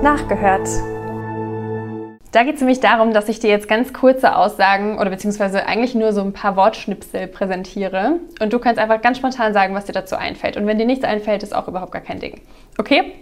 [0.02, 0.68] Nachgehört.
[2.34, 5.94] Da geht es nämlich darum, dass ich dir jetzt ganz kurze Aussagen oder beziehungsweise eigentlich
[5.94, 9.94] nur so ein paar Wortschnipsel präsentiere und du kannst einfach ganz spontan sagen, was dir
[9.94, 10.58] dazu einfällt.
[10.58, 12.42] Und wenn dir nichts einfällt, ist auch überhaupt gar kein Ding.
[12.80, 13.14] Okay?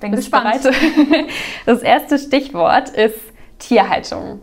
[0.00, 0.62] Bin Bist gespannt.
[0.62, 0.74] Bereit?
[1.64, 3.18] Das erste Stichwort ist
[3.58, 4.42] Tierhaltung.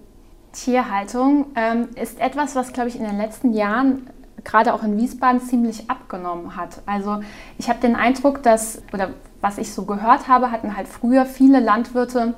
[0.53, 4.09] Tierhaltung ähm, ist etwas, was, glaube ich, in den letzten Jahren
[4.43, 6.81] gerade auch in Wiesbaden ziemlich abgenommen hat.
[6.87, 7.19] Also
[7.59, 9.09] ich habe den Eindruck, dass, oder
[9.41, 12.33] was ich so gehört habe, hatten halt früher viele Landwirte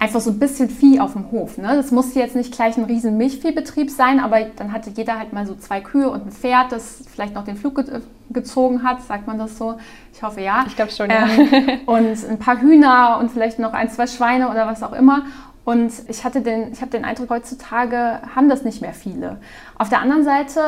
[0.00, 1.58] einfach so ein bisschen Vieh auf dem Hof.
[1.58, 1.76] Ne?
[1.76, 5.46] Das musste jetzt nicht gleich ein riesen Milchviehbetrieb sein, aber dann hatte jeder halt mal
[5.46, 8.00] so zwei Kühe und ein Pferd, das vielleicht noch den Flug ge
[8.32, 9.76] gezogen hat, sagt man das so?
[10.14, 10.62] Ich hoffe ja.
[10.64, 11.26] Ich glaube schon, ja.
[11.26, 15.24] Ähm, und ein paar Hühner und vielleicht noch ein, zwei Schweine oder was auch immer.
[15.64, 19.38] Und ich hatte den, ich habe den Eindruck, heutzutage haben das nicht mehr viele.
[19.78, 20.60] Auf der anderen Seite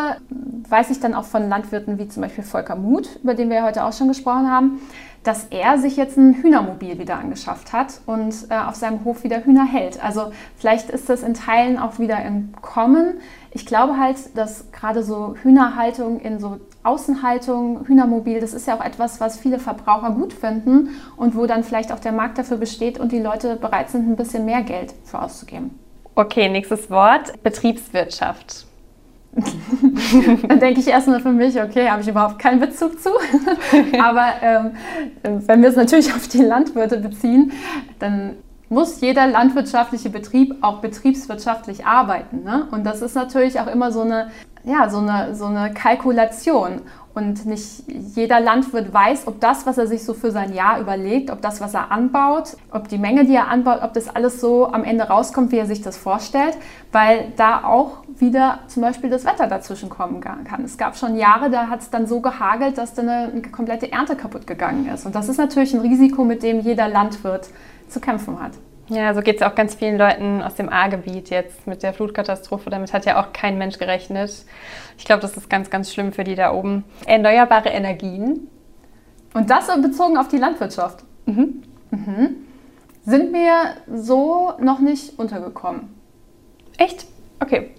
[0.68, 3.64] weiß ich dann auch von Landwirten wie zum Beispiel Volker Muth, über den wir ja
[3.64, 4.81] heute auch schon gesprochen haben,
[5.22, 9.44] dass er sich jetzt ein Hühnermobil wieder angeschafft hat und äh, auf seinem Hof wieder
[9.44, 10.02] Hühner hält.
[10.02, 13.20] Also vielleicht ist das in Teilen auch wieder im Kommen.
[13.52, 18.85] Ich glaube halt, dass gerade so Hühnerhaltung in so Außenhaltung, Hühnermobil, das ist ja auch
[18.85, 22.98] etwas, was viele Verbraucher gut finden und wo dann vielleicht auch der Markt dafür besteht
[22.98, 25.78] und die Leute bereit sind, ein bisschen mehr Geld für auszugeben.
[26.14, 28.66] Okay, nächstes Wort, Betriebswirtschaft.
[30.49, 33.11] dann denke ich erstmal für mich, okay, habe ich überhaupt keinen Bezug zu.
[34.03, 34.71] Aber ähm,
[35.47, 37.53] wenn wir es natürlich auf die Landwirte beziehen,
[37.99, 38.37] dann
[38.68, 42.42] muss jeder landwirtschaftliche Betrieb auch betriebswirtschaftlich arbeiten.
[42.42, 42.66] Ne?
[42.71, 44.31] Und das ist natürlich auch immer so eine,
[44.64, 46.81] ja, so eine, so eine Kalkulation.
[47.14, 51.31] Und nicht jeder Landwirt weiß, ob das, was er sich so für sein Jahr überlegt,
[51.31, 54.66] ob das, was er anbaut, ob die Menge, die er anbaut, ob das alles so
[54.72, 56.57] am Ende rauskommt, wie er sich das vorstellt,
[56.90, 60.64] weil da auch wieder zum Beispiel das Wetter dazwischen kommen kann.
[60.64, 63.92] Es gab schon Jahre, da hat es dann so gehagelt, dass dann eine, eine komplette
[63.92, 65.05] Ernte kaputt gegangen ist.
[65.05, 67.51] Und das ist natürlich ein Risiko, mit dem jeder Landwirt
[67.88, 68.53] zu kämpfen hat.
[68.88, 72.68] Ja, so geht es auch ganz vielen Leuten aus dem A-Gebiet jetzt mit der Flutkatastrophe.
[72.68, 74.45] Damit hat ja auch kein Mensch gerechnet.
[74.99, 76.85] Ich glaube, das ist ganz, ganz schlimm für die da oben.
[77.07, 78.49] Erneuerbare Energien.
[79.35, 81.05] Und das bezogen auf die Landwirtschaft.
[81.27, 81.62] Mhm.
[81.90, 82.37] Mhm.
[83.05, 85.95] Sind mir so noch nicht untergekommen.
[86.77, 87.07] Echt?
[87.40, 87.71] Okay.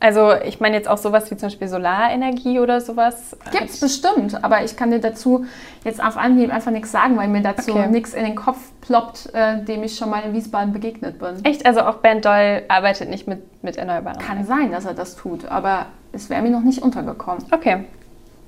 [0.00, 3.36] Also ich meine jetzt auch sowas wie zum Beispiel Solarenergie oder sowas.
[3.50, 5.46] Gibt es bestimmt, aber ich kann dir dazu
[5.84, 7.88] jetzt auf Anhieb einfach nichts sagen, weil mir dazu okay.
[7.88, 11.44] nichts in den Kopf ploppt, äh, dem ich schon mal in Wiesbaden begegnet bin.
[11.44, 11.66] Echt?
[11.66, 14.18] Also auch Bernd Doll arbeitet nicht mit, mit Erneuerbaren?
[14.18, 17.44] Kann sein, dass er das tut, aber es wäre mir noch nicht untergekommen.
[17.50, 17.84] Okay,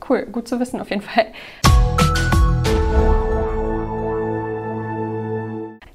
[0.09, 1.27] cool, gut zu wissen auf jeden Fall.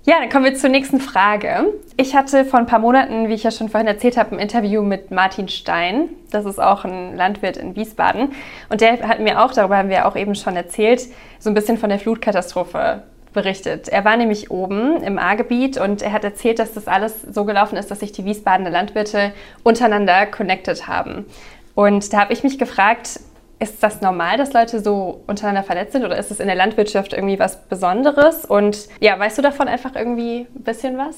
[0.08, 1.74] Ja, dann kommen wir zur nächsten Frage.
[1.98, 4.84] Ich hatte vor ein paar Monaten, wie ich ja schon vorhin erzählt habe, ein Interview
[4.84, 6.10] mit Martin Stein.
[6.30, 8.34] Das ist auch ein Landwirt in Wiesbaden.
[8.70, 11.08] Und der hat mir auch, darüber haben wir auch eben schon erzählt,
[11.40, 13.02] so ein bisschen von der Flutkatastrophe
[13.34, 13.90] berichtet.
[13.90, 17.76] Er war nämlich oben im A-Gebiet und er hat erzählt, dass das alles so gelaufen
[17.76, 21.26] ist, dass sich die Wiesbadener Landwirte untereinander connected haben.
[21.74, 23.20] Und da habe ich mich gefragt,
[23.60, 27.14] ist das normal, dass Leute so untereinander verletzt sind oder ist es in der Landwirtschaft
[27.14, 28.46] irgendwie was Besonderes?
[28.46, 31.16] Und ja, weißt du davon einfach irgendwie ein bisschen was?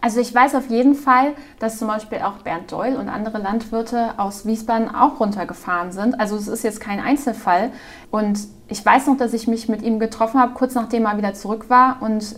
[0.00, 4.14] Also ich weiß auf jeden Fall, dass zum Beispiel auch Bernd Doyle und andere Landwirte
[4.16, 6.18] aus Wiesbaden auch runtergefahren sind.
[6.18, 7.70] Also es ist jetzt kein Einzelfall.
[8.10, 11.34] Und ich weiß noch, dass ich mich mit ihm getroffen habe, kurz nachdem er wieder
[11.34, 11.98] zurück war.
[12.00, 12.36] Und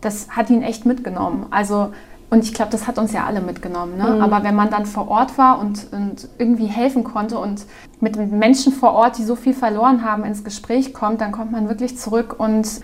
[0.00, 1.46] das hat ihn echt mitgenommen.
[1.52, 1.92] Also
[2.30, 3.96] und ich glaube, das hat uns ja alle mitgenommen.
[3.96, 4.04] Ne?
[4.04, 4.20] Mhm.
[4.20, 7.64] Aber wenn man dann vor Ort war und, und, irgendwie helfen konnte und
[8.00, 11.68] mit Menschen vor Ort, die so viel verloren haben, ins Gespräch kommt, dann kommt man
[11.68, 12.80] wirklich zurück und,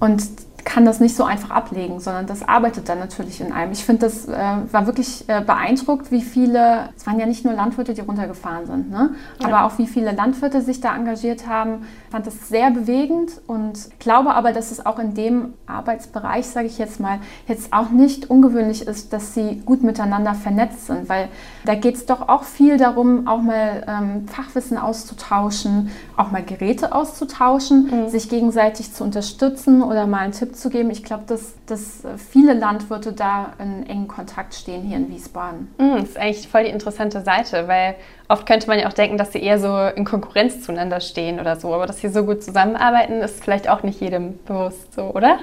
[0.00, 0.22] und
[0.64, 3.72] kann das nicht so einfach ablegen, sondern das arbeitet dann natürlich in einem.
[3.72, 4.32] Ich finde, das äh,
[4.70, 8.90] war wirklich äh, beeindruckt, wie viele, es waren ja nicht nur Landwirte, die runtergefahren sind,
[8.90, 9.10] ne?
[9.40, 9.46] Ja.
[9.46, 11.86] aber auch wie viele Landwirte sich da engagiert haben.
[12.06, 16.66] Ich fand das sehr bewegend und glaube aber, dass es auch in dem Arbeitsbereich, sage
[16.66, 21.28] ich jetzt mal, jetzt auch nicht ungewöhnlich ist, dass sie gut miteinander vernetzt sind, weil
[21.64, 26.94] da geht es doch auch viel darum, auch mal ähm, Fachwissen auszutauschen, auch mal Geräte
[26.94, 28.08] auszutauschen, mhm.
[28.08, 30.90] sich gegenseitig zu unterstützen oder mal einen Tipp Tipp zu geben.
[30.90, 35.72] Ich glaube, dass, dass viele Landwirte da in engen Kontakt stehen hier in Wiesbaden.
[35.78, 37.94] Mm, das ist eigentlich voll die interessante Seite, weil
[38.28, 41.56] oft könnte man ja auch denken, dass sie eher so in Konkurrenz zueinander stehen oder
[41.56, 41.74] so.
[41.74, 45.38] Aber dass sie so gut zusammenarbeiten, ist vielleicht auch nicht jedem bewusst so, oder?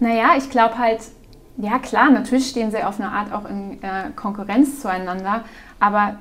[0.00, 1.00] Naja, ich glaube halt,
[1.56, 5.44] ja klar, natürlich stehen sie auf eine Art auch in äh, Konkurrenz zueinander,
[5.80, 6.18] aber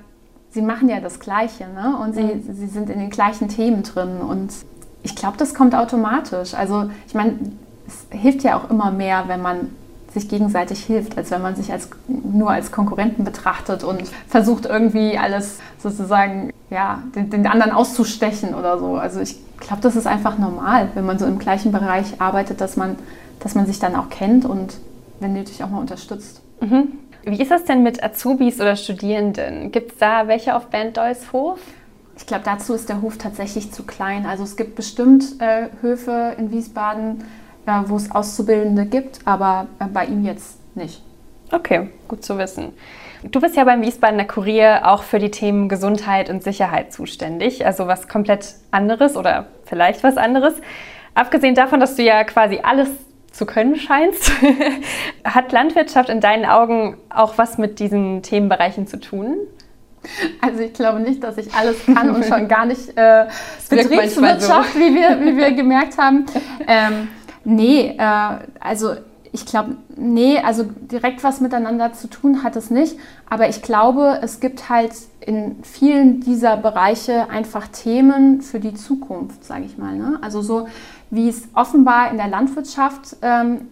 [0.50, 1.95] sie machen ja das Gleiche ne?
[2.02, 2.54] und sie, mhm.
[2.54, 4.52] sie sind in den gleichen Themen drin und
[5.04, 6.56] ich glaube, das kommt automatisch.
[6.56, 7.38] Also ich meine,
[7.88, 9.69] es hilft ja auch immer mehr, wenn man
[10.13, 15.17] sich gegenseitig hilft, als wenn man sich als, nur als Konkurrenten betrachtet und versucht irgendwie
[15.17, 18.95] alles sozusagen, ja, den, den anderen auszustechen oder so.
[18.95, 22.78] Also ich glaube, das ist einfach normal, wenn man so im gleichen Bereich arbeitet, dass
[22.78, 22.95] man,
[23.39, 24.78] dass man sich dann auch kennt und
[25.19, 26.41] wenn nötig auch mal unterstützt.
[26.62, 26.93] Mhm.
[27.23, 29.71] Wie ist das denn mit Azubis oder Studierenden?
[29.71, 31.60] Gibt es da welche auf Band Dolls Hof?
[32.17, 34.26] Ich glaube, dazu ist der Hof tatsächlich zu klein.
[34.26, 37.23] Also es gibt bestimmt äh, Höfe in Wiesbaden,
[37.88, 41.03] wo es Auszubildende gibt, aber äh, bei ihm jetzt nicht.
[41.51, 42.73] Okay, gut zu wissen.
[43.23, 47.88] Du bist ja beim Wiesbadener Kurier auch für die Themen Gesundheit und Sicherheit zuständig, also
[47.88, 50.53] was komplett anderes oder vielleicht was anderes.
[51.15, 52.89] Abgesehen davon, dass du ja quasi alles
[53.32, 54.32] zu können scheinst,
[55.23, 59.38] hat Landwirtschaft in deinen Augen auch was mit diesen Themenbereichen zu tun?
[60.41, 63.25] Also ich glaube nicht, dass ich alles kann und schon gar nicht äh,
[63.69, 64.80] Betriebswirtschaft, so.
[64.80, 66.25] wie, wir, wie wir gemerkt haben.
[66.69, 67.08] Ähm,
[67.50, 68.96] Nee, äh, also
[69.32, 72.98] ich glaube, nee, also direkt was miteinander zu tun hat es nicht.
[73.30, 79.46] Aber ich glaube, es gibt halt in vielen dieser Bereiche einfach Themen für die Zukunft,
[79.46, 79.96] sage ich mal.
[79.96, 80.20] Ne?
[80.22, 80.68] Also so
[81.10, 83.68] wie es offenbar in der Landwirtschaft ähm,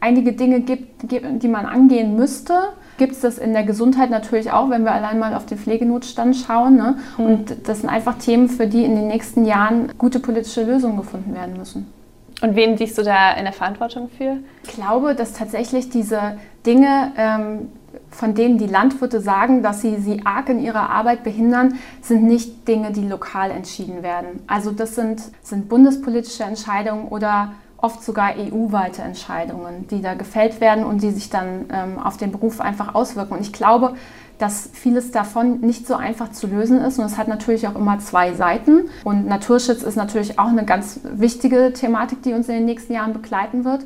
[0.00, 2.54] einige Dinge gibt, die man angehen müsste,
[2.98, 6.34] gibt es das in der Gesundheit natürlich auch, wenn wir allein mal auf den Pflegenotstand
[6.34, 6.74] schauen.
[6.74, 6.96] Ne?
[7.16, 7.24] Mhm.
[7.24, 11.32] Und das sind einfach Themen, für die in den nächsten Jahren gute politische Lösungen gefunden
[11.32, 11.99] werden müssen.
[12.42, 14.38] Und wen siehst du da in der Verantwortung für?
[14.64, 17.68] Ich glaube, dass tatsächlich diese Dinge, ähm,
[18.10, 22.66] von denen die Landwirte sagen, dass sie sie arg in ihrer Arbeit behindern, sind nicht
[22.66, 24.42] Dinge, die lokal entschieden werden.
[24.46, 30.84] Also das sind, sind bundespolitische Entscheidungen oder oft sogar EU-weite Entscheidungen, die da gefällt werden
[30.84, 33.34] und die sich dann ähm, auf den Beruf einfach auswirken.
[33.34, 33.94] Und ich glaube,
[34.40, 36.98] dass vieles davon nicht so einfach zu lösen ist.
[36.98, 38.88] Und es hat natürlich auch immer zwei Seiten.
[39.04, 43.12] Und Naturschutz ist natürlich auch eine ganz wichtige Thematik, die uns in den nächsten Jahren
[43.12, 43.82] begleiten wird.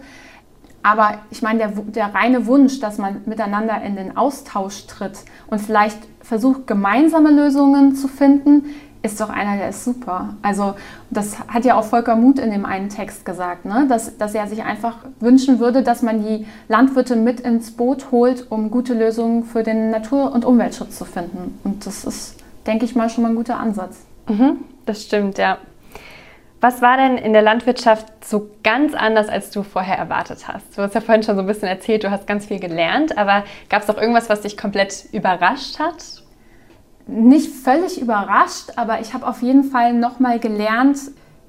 [0.85, 5.59] Aber ich meine, der, der reine Wunsch, dass man miteinander in den Austausch tritt und
[5.59, 8.67] vielleicht versucht, gemeinsame Lösungen zu finden,
[9.05, 10.31] ist doch einer, der ist super.
[10.41, 10.75] Also
[11.11, 13.87] das hat ja auch Volker Muth in dem einen Text gesagt, ne?
[13.87, 18.51] dass, dass er sich einfach wünschen würde, dass man die Landwirte mit ins Boot holt,
[18.51, 21.59] um gute Lösungen für den Natur- und Umweltschutz zu finden.
[21.65, 22.37] Und das ist,
[22.67, 23.99] denke ich mal, schon mal ein guter Ansatz.
[24.27, 25.59] Mhm, das stimmt, ja.
[26.63, 30.79] Was war denn in der Landwirtschaft so ganz anders, als du vorher erwartet hast?
[30.79, 33.45] Du hast ja vorhin schon so ein bisschen erzählt, du hast ganz viel gelernt, aber
[33.69, 36.24] gab es auch irgendwas, was dich komplett überrascht hat?
[37.07, 40.99] Nicht völlig überrascht, aber ich habe auf jeden Fall nochmal gelernt,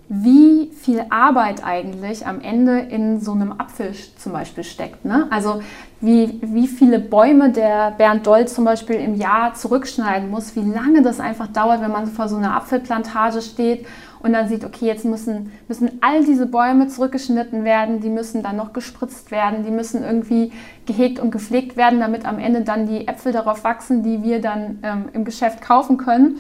[0.08, 5.04] wie viel Arbeit eigentlich am Ende in so einem Apfel zum Beispiel steckt.
[5.04, 5.28] Ne?
[5.32, 5.64] Also
[6.00, 11.02] wie, wie viele Bäume der Bernd Doll zum Beispiel im Jahr zurückschneiden muss, wie lange
[11.02, 13.88] das einfach dauert, wenn man vor so einer Apfelplantage steht
[14.26, 18.56] und dann sieht, okay, jetzt müssen, müssen all diese Bäume zurückgeschnitten werden, die müssen dann
[18.56, 20.52] noch gespritzt werden, die müssen irgendwie
[20.88, 24.80] gehegt und gepflegt werden, damit am Ende dann die Äpfel darauf wachsen, die wir dann
[24.82, 26.40] ähm, im Geschäft kaufen können.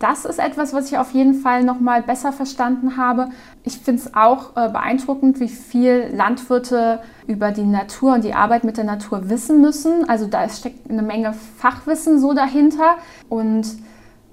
[0.00, 3.28] Das ist etwas, was ich auf jeden Fall noch mal besser verstanden habe.
[3.62, 8.64] Ich finde es auch äh, beeindruckend, wie viel Landwirte über die Natur und die Arbeit
[8.64, 10.08] mit der Natur wissen müssen.
[10.08, 12.96] Also da steckt eine Menge Fachwissen so dahinter
[13.28, 13.64] und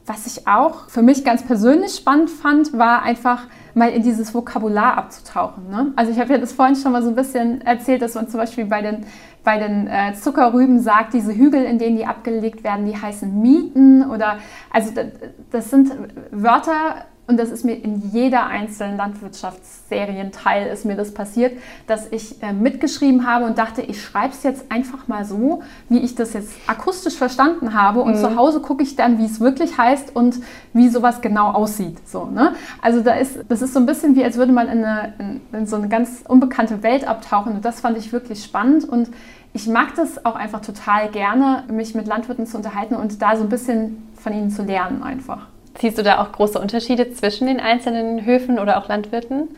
[0.06, 4.98] was ich auch für mich ganz persönlich spannend fand, war einfach mal in dieses Vokabular
[4.98, 5.70] abzutauchen.
[5.70, 5.94] Ne?
[5.96, 8.40] Also ich habe ja das vorhin schon mal so ein bisschen erzählt, dass man zum
[8.40, 9.06] Beispiel bei den,
[9.44, 14.10] bei den äh, Zuckerrüben sagt, diese Hügel, in denen die abgelegt werden, die heißen Mieten
[14.10, 14.40] oder
[14.72, 15.08] also das,
[15.52, 15.92] das sind
[16.32, 21.58] Wörter, und das ist mir in jeder einzelnen Landwirtschaftsserienteil ist mir das passiert,
[21.88, 26.00] dass ich äh, mitgeschrieben habe und dachte, ich schreibe es jetzt einfach mal so, wie
[26.00, 28.02] ich das jetzt akustisch verstanden habe.
[28.02, 28.20] Und mhm.
[28.20, 30.42] zu Hause gucke ich dann, wie es wirklich heißt und
[30.74, 31.98] wie sowas genau aussieht.
[32.06, 32.56] So, ne?
[32.82, 35.42] Also da ist, das ist so ein bisschen wie, als würde man in, eine, in,
[35.60, 37.54] in so eine ganz unbekannte Welt abtauchen.
[37.54, 38.84] Und das fand ich wirklich spannend.
[38.84, 39.08] Und
[39.54, 43.44] ich mag das auch einfach total gerne, mich mit Landwirten zu unterhalten und da so
[43.44, 45.53] ein bisschen von ihnen zu lernen einfach.
[45.80, 49.50] Siehst du da auch große Unterschiede zwischen den einzelnen Höfen oder auch Landwirten?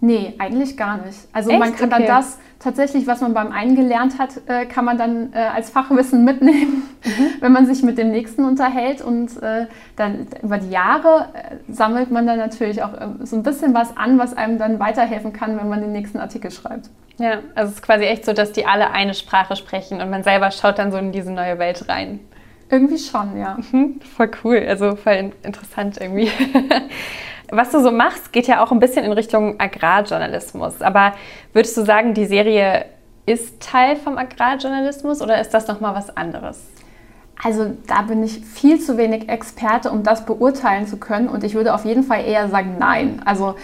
[0.00, 1.18] Nee, eigentlich gar nicht.
[1.32, 1.58] Also Echt?
[1.58, 2.06] man kann okay.
[2.06, 5.70] dann das tatsächlich, was man beim einen gelernt hat, äh, kann man dann äh, als
[5.70, 7.26] Fachwissen mitnehmen, mhm.
[7.40, 9.00] wenn man sich mit dem nächsten unterhält.
[9.00, 11.28] Und äh, dann über die Jahre
[11.68, 15.56] sammelt man dann natürlich auch so ein bisschen was an, was einem dann weiterhelfen kann,
[15.58, 16.90] wenn man den nächsten Artikel schreibt.
[17.18, 20.22] Ja, also es ist quasi echt so, dass die alle eine Sprache sprechen und man
[20.22, 22.20] selber schaut dann so in diese neue Welt rein.
[22.68, 23.58] Irgendwie schon, ja.
[23.72, 26.30] Mhm, voll cool, also voll interessant irgendwie.
[27.50, 30.82] Was du so machst, geht ja auch ein bisschen in Richtung Agrarjournalismus.
[30.82, 31.14] Aber
[31.52, 32.86] würdest du sagen, die Serie
[33.24, 36.60] ist Teil vom Agrarjournalismus oder ist das nochmal was anderes?
[37.42, 41.28] Also da bin ich viel zu wenig Experte, um das beurteilen zu können.
[41.28, 43.20] Und ich würde auf jeden Fall eher sagen, nein.
[43.24, 43.56] Also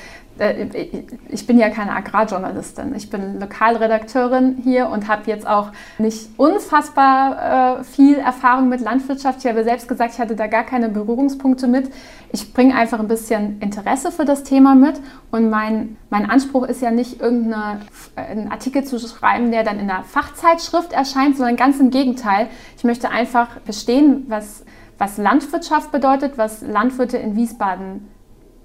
[1.28, 2.94] ich bin ja keine Agrarjournalistin.
[2.94, 9.44] Ich bin Lokalredakteurin hier und habe jetzt auch nicht unfassbar äh, viel Erfahrung mit Landwirtschaft.
[9.44, 11.92] Ich habe selbst gesagt, ich hatte da gar keine Berührungspunkte mit.
[12.32, 16.80] Ich bringe einfach ein bisschen Interesse für das Thema mit und mein, mein Anspruch ist
[16.80, 21.90] ja nicht irgendeinen Artikel zu schreiben, der dann in einer Fachzeitschrift erscheint, sondern ganz im
[21.90, 22.48] Gegenteil.
[22.76, 24.64] Ich möchte einfach verstehen, was,
[24.96, 28.08] was Landwirtschaft bedeutet, was Landwirte in Wiesbaden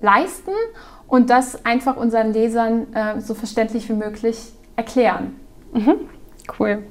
[0.01, 0.51] leisten
[1.07, 4.37] und das einfach unseren Lesern äh, so verständlich wie möglich
[4.75, 5.39] erklären.
[5.73, 5.95] Mhm.
[6.59, 6.83] Cool.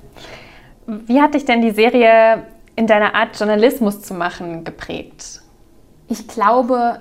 [0.86, 2.44] Wie hat dich denn die Serie
[2.76, 5.42] in deiner Art, Journalismus zu machen, geprägt?
[6.08, 7.00] Ich glaube,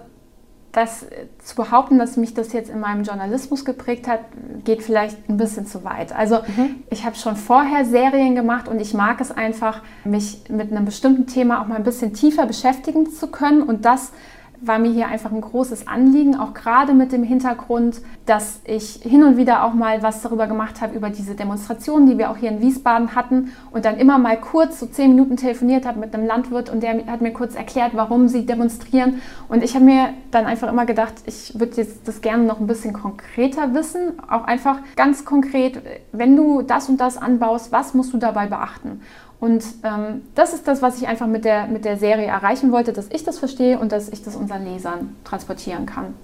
[0.75, 1.05] das
[1.39, 4.19] zu behaupten, dass mich das jetzt in meinem Journalismus geprägt hat,
[4.65, 6.13] geht vielleicht ein bisschen zu weit.
[6.13, 6.83] Also mhm.
[6.89, 11.27] ich habe schon vorher Serien gemacht und ich mag es einfach, mich mit einem bestimmten
[11.27, 14.11] Thema auch mal ein bisschen tiefer beschäftigen zu können und das
[14.61, 19.23] war mir hier einfach ein großes Anliegen, auch gerade mit dem Hintergrund, dass ich hin
[19.23, 22.49] und wieder auch mal was darüber gemacht habe, über diese Demonstrationen, die wir auch hier
[22.49, 26.25] in Wiesbaden hatten und dann immer mal kurz so zehn Minuten telefoniert habe mit einem
[26.25, 29.21] Landwirt und der hat mir kurz erklärt, warum sie demonstrieren.
[29.47, 32.67] Und ich habe mir dann einfach immer gedacht, ich würde jetzt das gerne noch ein
[32.67, 38.13] bisschen konkreter wissen, auch einfach ganz konkret, wenn du das und das anbaust, was musst
[38.13, 39.01] du dabei beachten?
[39.45, 42.93] Und ähm, das ist das, was ich einfach mit der, mit der Serie erreichen wollte,
[42.93, 46.15] dass ich das verstehe und dass ich das unseren Lesern transportieren kann.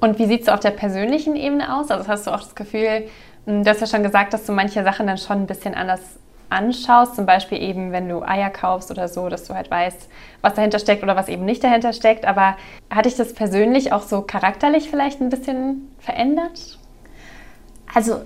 [0.00, 1.92] Und wie sieht es auf der persönlichen Ebene aus?
[1.92, 3.06] Also hast du auch das Gefühl,
[3.44, 6.00] hm, du hast ja schon gesagt, dass du manche Sachen dann schon ein bisschen anders
[6.50, 10.08] anschaust, zum Beispiel eben, wenn du Eier kaufst oder so, dass du halt weißt,
[10.40, 12.26] was dahinter steckt oder was eben nicht dahinter steckt.
[12.26, 12.56] Aber
[12.92, 16.80] hat dich das persönlich auch so charakterlich vielleicht ein bisschen verändert?
[17.94, 18.22] Also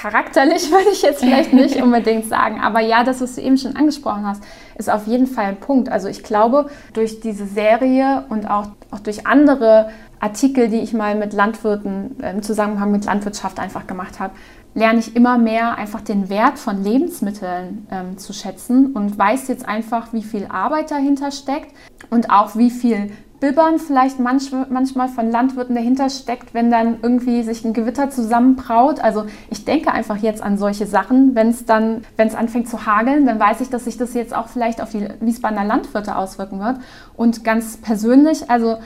[0.00, 3.76] charakterlich würde ich jetzt vielleicht nicht unbedingt sagen, aber ja, das, was du eben schon
[3.76, 4.42] angesprochen hast,
[4.76, 5.88] ist auf jeden Fall ein Punkt.
[5.88, 9.90] Also ich glaube, durch diese Serie und auch, auch durch andere
[10.20, 14.34] Artikel, die ich mal mit Landwirten äh, im Zusammenhang mit Landwirtschaft einfach gemacht habe,
[14.74, 19.66] lerne ich immer mehr einfach den Wert von Lebensmitteln ähm, zu schätzen und weiß jetzt
[19.66, 21.72] einfach, wie viel Arbeit dahinter steckt
[22.10, 23.10] und auch wie viel
[23.40, 29.00] Bibbern vielleicht manch, manchmal von Landwirten dahinter steckt, wenn dann irgendwie sich ein Gewitter zusammenbraut.
[29.00, 31.34] Also ich denke einfach jetzt an solche Sachen.
[31.34, 34.34] Wenn es dann, wenn es anfängt zu hageln, dann weiß ich, dass sich das jetzt
[34.34, 36.78] auch vielleicht auf die Wiesbadener Landwirte auswirken wird.
[37.16, 38.78] Und ganz persönlich, also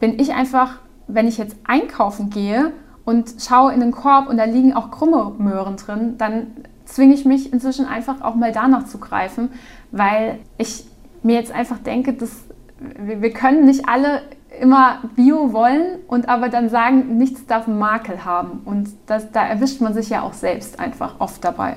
[0.00, 2.72] bin ich einfach, wenn ich jetzt einkaufen gehe
[3.04, 6.48] und schaue in den Korb und da liegen auch krumme Möhren drin, dann
[6.86, 9.50] zwinge ich mich inzwischen einfach auch mal danach zu greifen,
[9.90, 10.86] weil ich
[11.22, 12.45] mir jetzt einfach denke, dass
[12.78, 14.22] wir können nicht alle
[14.60, 18.60] immer Bio wollen und aber dann sagen, nichts darf einen Makel haben.
[18.64, 21.76] Und das, da erwischt man sich ja auch selbst einfach oft dabei.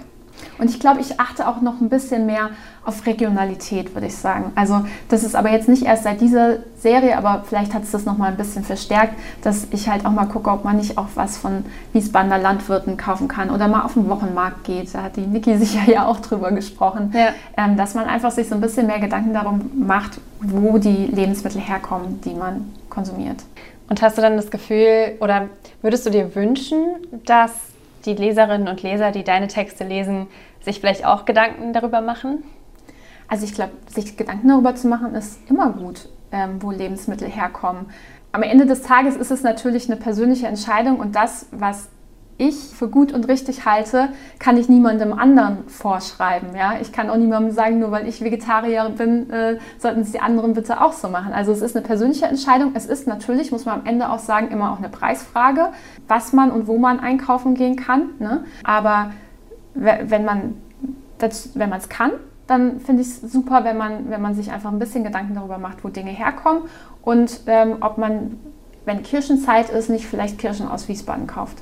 [0.59, 2.49] Und ich glaube, ich achte auch noch ein bisschen mehr
[2.85, 4.51] auf Regionalität, würde ich sagen.
[4.55, 8.05] Also das ist aber jetzt nicht erst seit dieser Serie, aber vielleicht hat es das
[8.05, 11.07] noch mal ein bisschen verstärkt, dass ich halt auch mal gucke, ob man nicht auch
[11.15, 14.93] was von Wiesbadener Landwirten kaufen kann oder mal auf den Wochenmarkt geht.
[14.93, 17.29] Da hat die Niki sicher ja auch drüber gesprochen, ja.
[17.57, 21.61] ähm, dass man einfach sich so ein bisschen mehr Gedanken darum macht, wo die Lebensmittel
[21.61, 23.43] herkommen, die man konsumiert.
[23.89, 25.47] Und hast du dann das Gefühl oder
[25.81, 26.77] würdest du dir wünschen,
[27.25, 27.51] dass
[28.05, 30.27] die Leserinnen und Leser, die deine Texte lesen,
[30.61, 32.43] sich vielleicht auch Gedanken darüber machen?
[33.27, 37.87] Also ich glaube, sich Gedanken darüber zu machen, ist immer gut, ähm, wo Lebensmittel herkommen.
[38.31, 41.89] Am Ende des Tages ist es natürlich eine persönliche Entscheidung und das, was
[42.39, 46.55] ich für gut und richtig halte, kann ich niemandem anderen vorschreiben.
[46.55, 46.75] Ja?
[46.81, 50.53] Ich kann auch niemandem sagen, nur weil ich Vegetarier bin, äh, sollten es die anderen
[50.53, 51.33] bitte auch so machen.
[51.33, 52.71] Also es ist eine persönliche Entscheidung.
[52.75, 55.71] Es ist natürlich, muss man am Ende auch sagen, immer auch eine Preisfrage,
[56.07, 58.11] was man und wo man einkaufen gehen kann.
[58.19, 58.45] Ne?
[58.63, 59.11] Aber
[59.79, 60.55] wenn man
[61.77, 62.11] es kann,
[62.47, 65.57] dann finde ich es super, wenn man, wenn man sich einfach ein bisschen Gedanken darüber
[65.57, 66.63] macht, wo Dinge herkommen
[67.03, 68.39] und ähm, ob man,
[68.85, 71.59] wenn Kirschenzeit ist, nicht vielleicht Kirschen aus Wiesbaden kauft.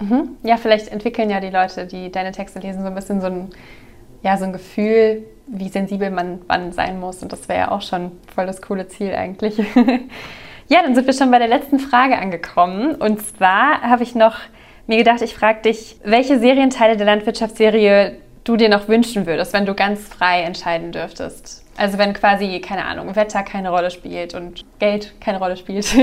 [0.00, 0.36] Mhm.
[0.42, 3.50] Ja, vielleicht entwickeln ja die Leute, die deine Texte lesen, so ein bisschen so ein,
[4.22, 7.22] ja, so ein Gefühl, wie sensibel man wann sein muss.
[7.22, 9.58] Und das wäre ja auch schon voll das coole Ziel eigentlich.
[10.68, 12.94] ja, dann sind wir schon bei der letzten Frage angekommen.
[12.94, 14.36] Und zwar habe ich noch
[14.86, 19.66] mir gedacht, ich frage dich, welche Serienteile der Landwirtschaftsserie du dir noch wünschen würdest, wenn
[19.66, 21.64] du ganz frei entscheiden dürftest.
[21.76, 25.86] Also wenn quasi, keine Ahnung, Wetter keine Rolle spielt und Geld keine Rolle spielt.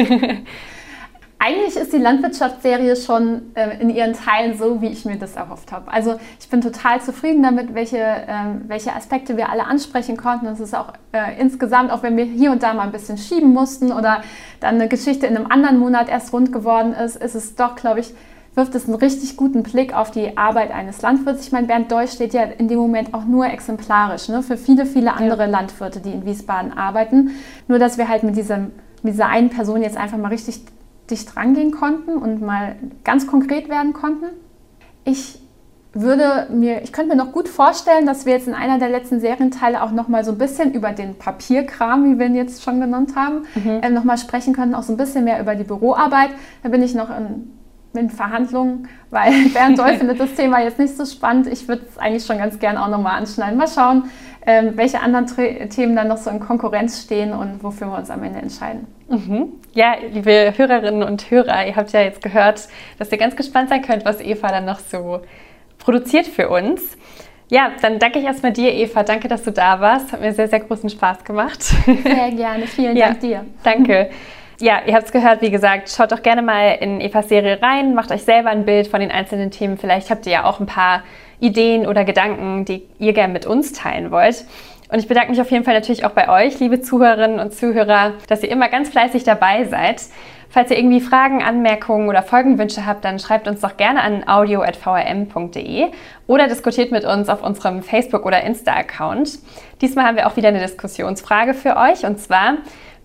[1.41, 5.71] Eigentlich ist die Landwirtschaftsserie schon äh, in ihren Teilen so, wie ich mir das erhofft
[5.71, 5.89] habe.
[5.89, 8.27] Also ich bin total zufrieden damit, welche, äh,
[8.67, 10.47] welche Aspekte wir alle ansprechen konnten.
[10.47, 13.53] Es ist auch äh, insgesamt, auch wenn wir hier und da mal ein bisschen schieben
[13.53, 14.21] mussten oder
[14.59, 18.01] dann eine Geschichte in einem anderen Monat erst rund geworden ist, ist es doch, glaube
[18.01, 18.13] ich,
[18.59, 21.45] wirft es einen richtig guten Blick auf die Arbeit eines Landwirts.
[21.47, 24.85] Ich meine, Bernd Deutsch steht ja in dem Moment auch nur exemplarisch ne, für viele,
[24.85, 25.49] viele andere ja.
[25.49, 27.31] Landwirte, die in Wiesbaden arbeiten.
[27.69, 30.61] Nur, dass wir halt mit, diesem, mit dieser einen Person jetzt einfach mal richtig
[31.09, 34.25] dicht rangehen konnten und mal ganz konkret werden konnten.
[35.05, 35.39] Ich
[35.93, 39.21] würde mir, ich könnte mir noch gut vorstellen, dass wir jetzt in einer der letzten
[39.21, 42.81] Serienteile auch noch mal so ein bisschen über den Papierkram, wie wir ihn jetzt schon
[42.81, 43.79] genannt haben, mhm.
[43.81, 46.31] äh, noch mal sprechen können, auch so ein bisschen mehr über die Büroarbeit.
[46.61, 47.58] Da bin ich noch in,
[47.93, 51.47] in Verhandlungen, weil Bernd Doll findet das Thema jetzt nicht so spannend.
[51.47, 53.57] Ich würde es eigentlich schon ganz gern auch noch mal anschneiden.
[53.57, 54.09] Mal schauen,
[54.45, 55.25] ähm, welche anderen
[55.69, 58.87] Themen dann noch so in Konkurrenz stehen und wofür wir uns am Ende entscheiden.
[59.09, 59.49] Mhm.
[59.73, 62.67] Ja, liebe Hörerinnen und Hörer, ihr habt ja jetzt gehört,
[62.97, 65.21] dass ihr ganz gespannt sein könnt, was Eva dann noch so
[65.77, 66.97] produziert für uns.
[67.49, 69.01] Ja, dann danke ich erstmal dir, Eva.
[69.03, 70.11] Danke, dass du da warst.
[70.11, 71.63] Hat mir sehr, sehr großen Spaß gemacht.
[71.63, 72.67] Sehr gerne.
[72.67, 73.45] Vielen ja, Dank dir.
[73.63, 74.09] Danke.
[74.61, 77.95] Ja, ihr habt es gehört, wie gesagt, schaut doch gerne mal in Evas Serie rein,
[77.95, 79.77] macht euch selber ein Bild von den einzelnen Themen.
[79.77, 81.03] Vielleicht habt ihr ja auch ein paar
[81.39, 84.43] Ideen oder Gedanken, die ihr gerne mit uns teilen wollt.
[84.91, 88.15] Und ich bedanke mich auf jeden Fall natürlich auch bei euch, liebe Zuhörerinnen und Zuhörer,
[88.27, 90.01] dass ihr immer ganz fleißig dabei seid.
[90.49, 95.87] Falls ihr irgendwie Fragen, Anmerkungen oder Folgenwünsche habt, dann schreibt uns doch gerne an audio.vrm.de
[96.27, 99.39] oder diskutiert mit uns auf unserem Facebook- oder Insta-Account.
[99.79, 102.57] Diesmal haben wir auch wieder eine Diskussionsfrage für euch und zwar,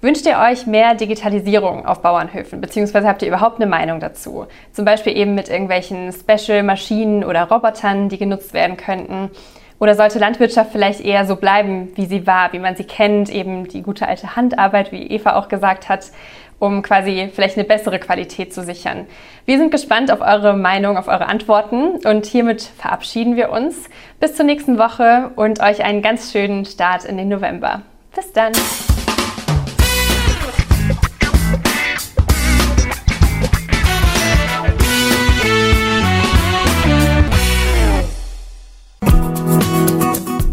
[0.05, 4.47] Wünscht ihr euch mehr Digitalisierung auf Bauernhöfen, beziehungsweise habt ihr überhaupt eine Meinung dazu?
[4.71, 9.31] Zum Beispiel eben mit irgendwelchen Special-Maschinen oder Robotern, die genutzt werden könnten.
[9.79, 13.67] Oder sollte Landwirtschaft vielleicht eher so bleiben, wie sie war, wie man sie kennt, eben
[13.67, 16.11] die gute alte Handarbeit, wie Eva auch gesagt hat,
[16.59, 19.07] um quasi vielleicht eine bessere Qualität zu sichern?
[19.47, 23.89] Wir sind gespannt auf eure Meinung, auf eure Antworten und hiermit verabschieden wir uns.
[24.21, 27.81] Bis zur nächsten Woche und euch einen ganz schönen Start in den November.
[28.15, 28.53] Bis dann!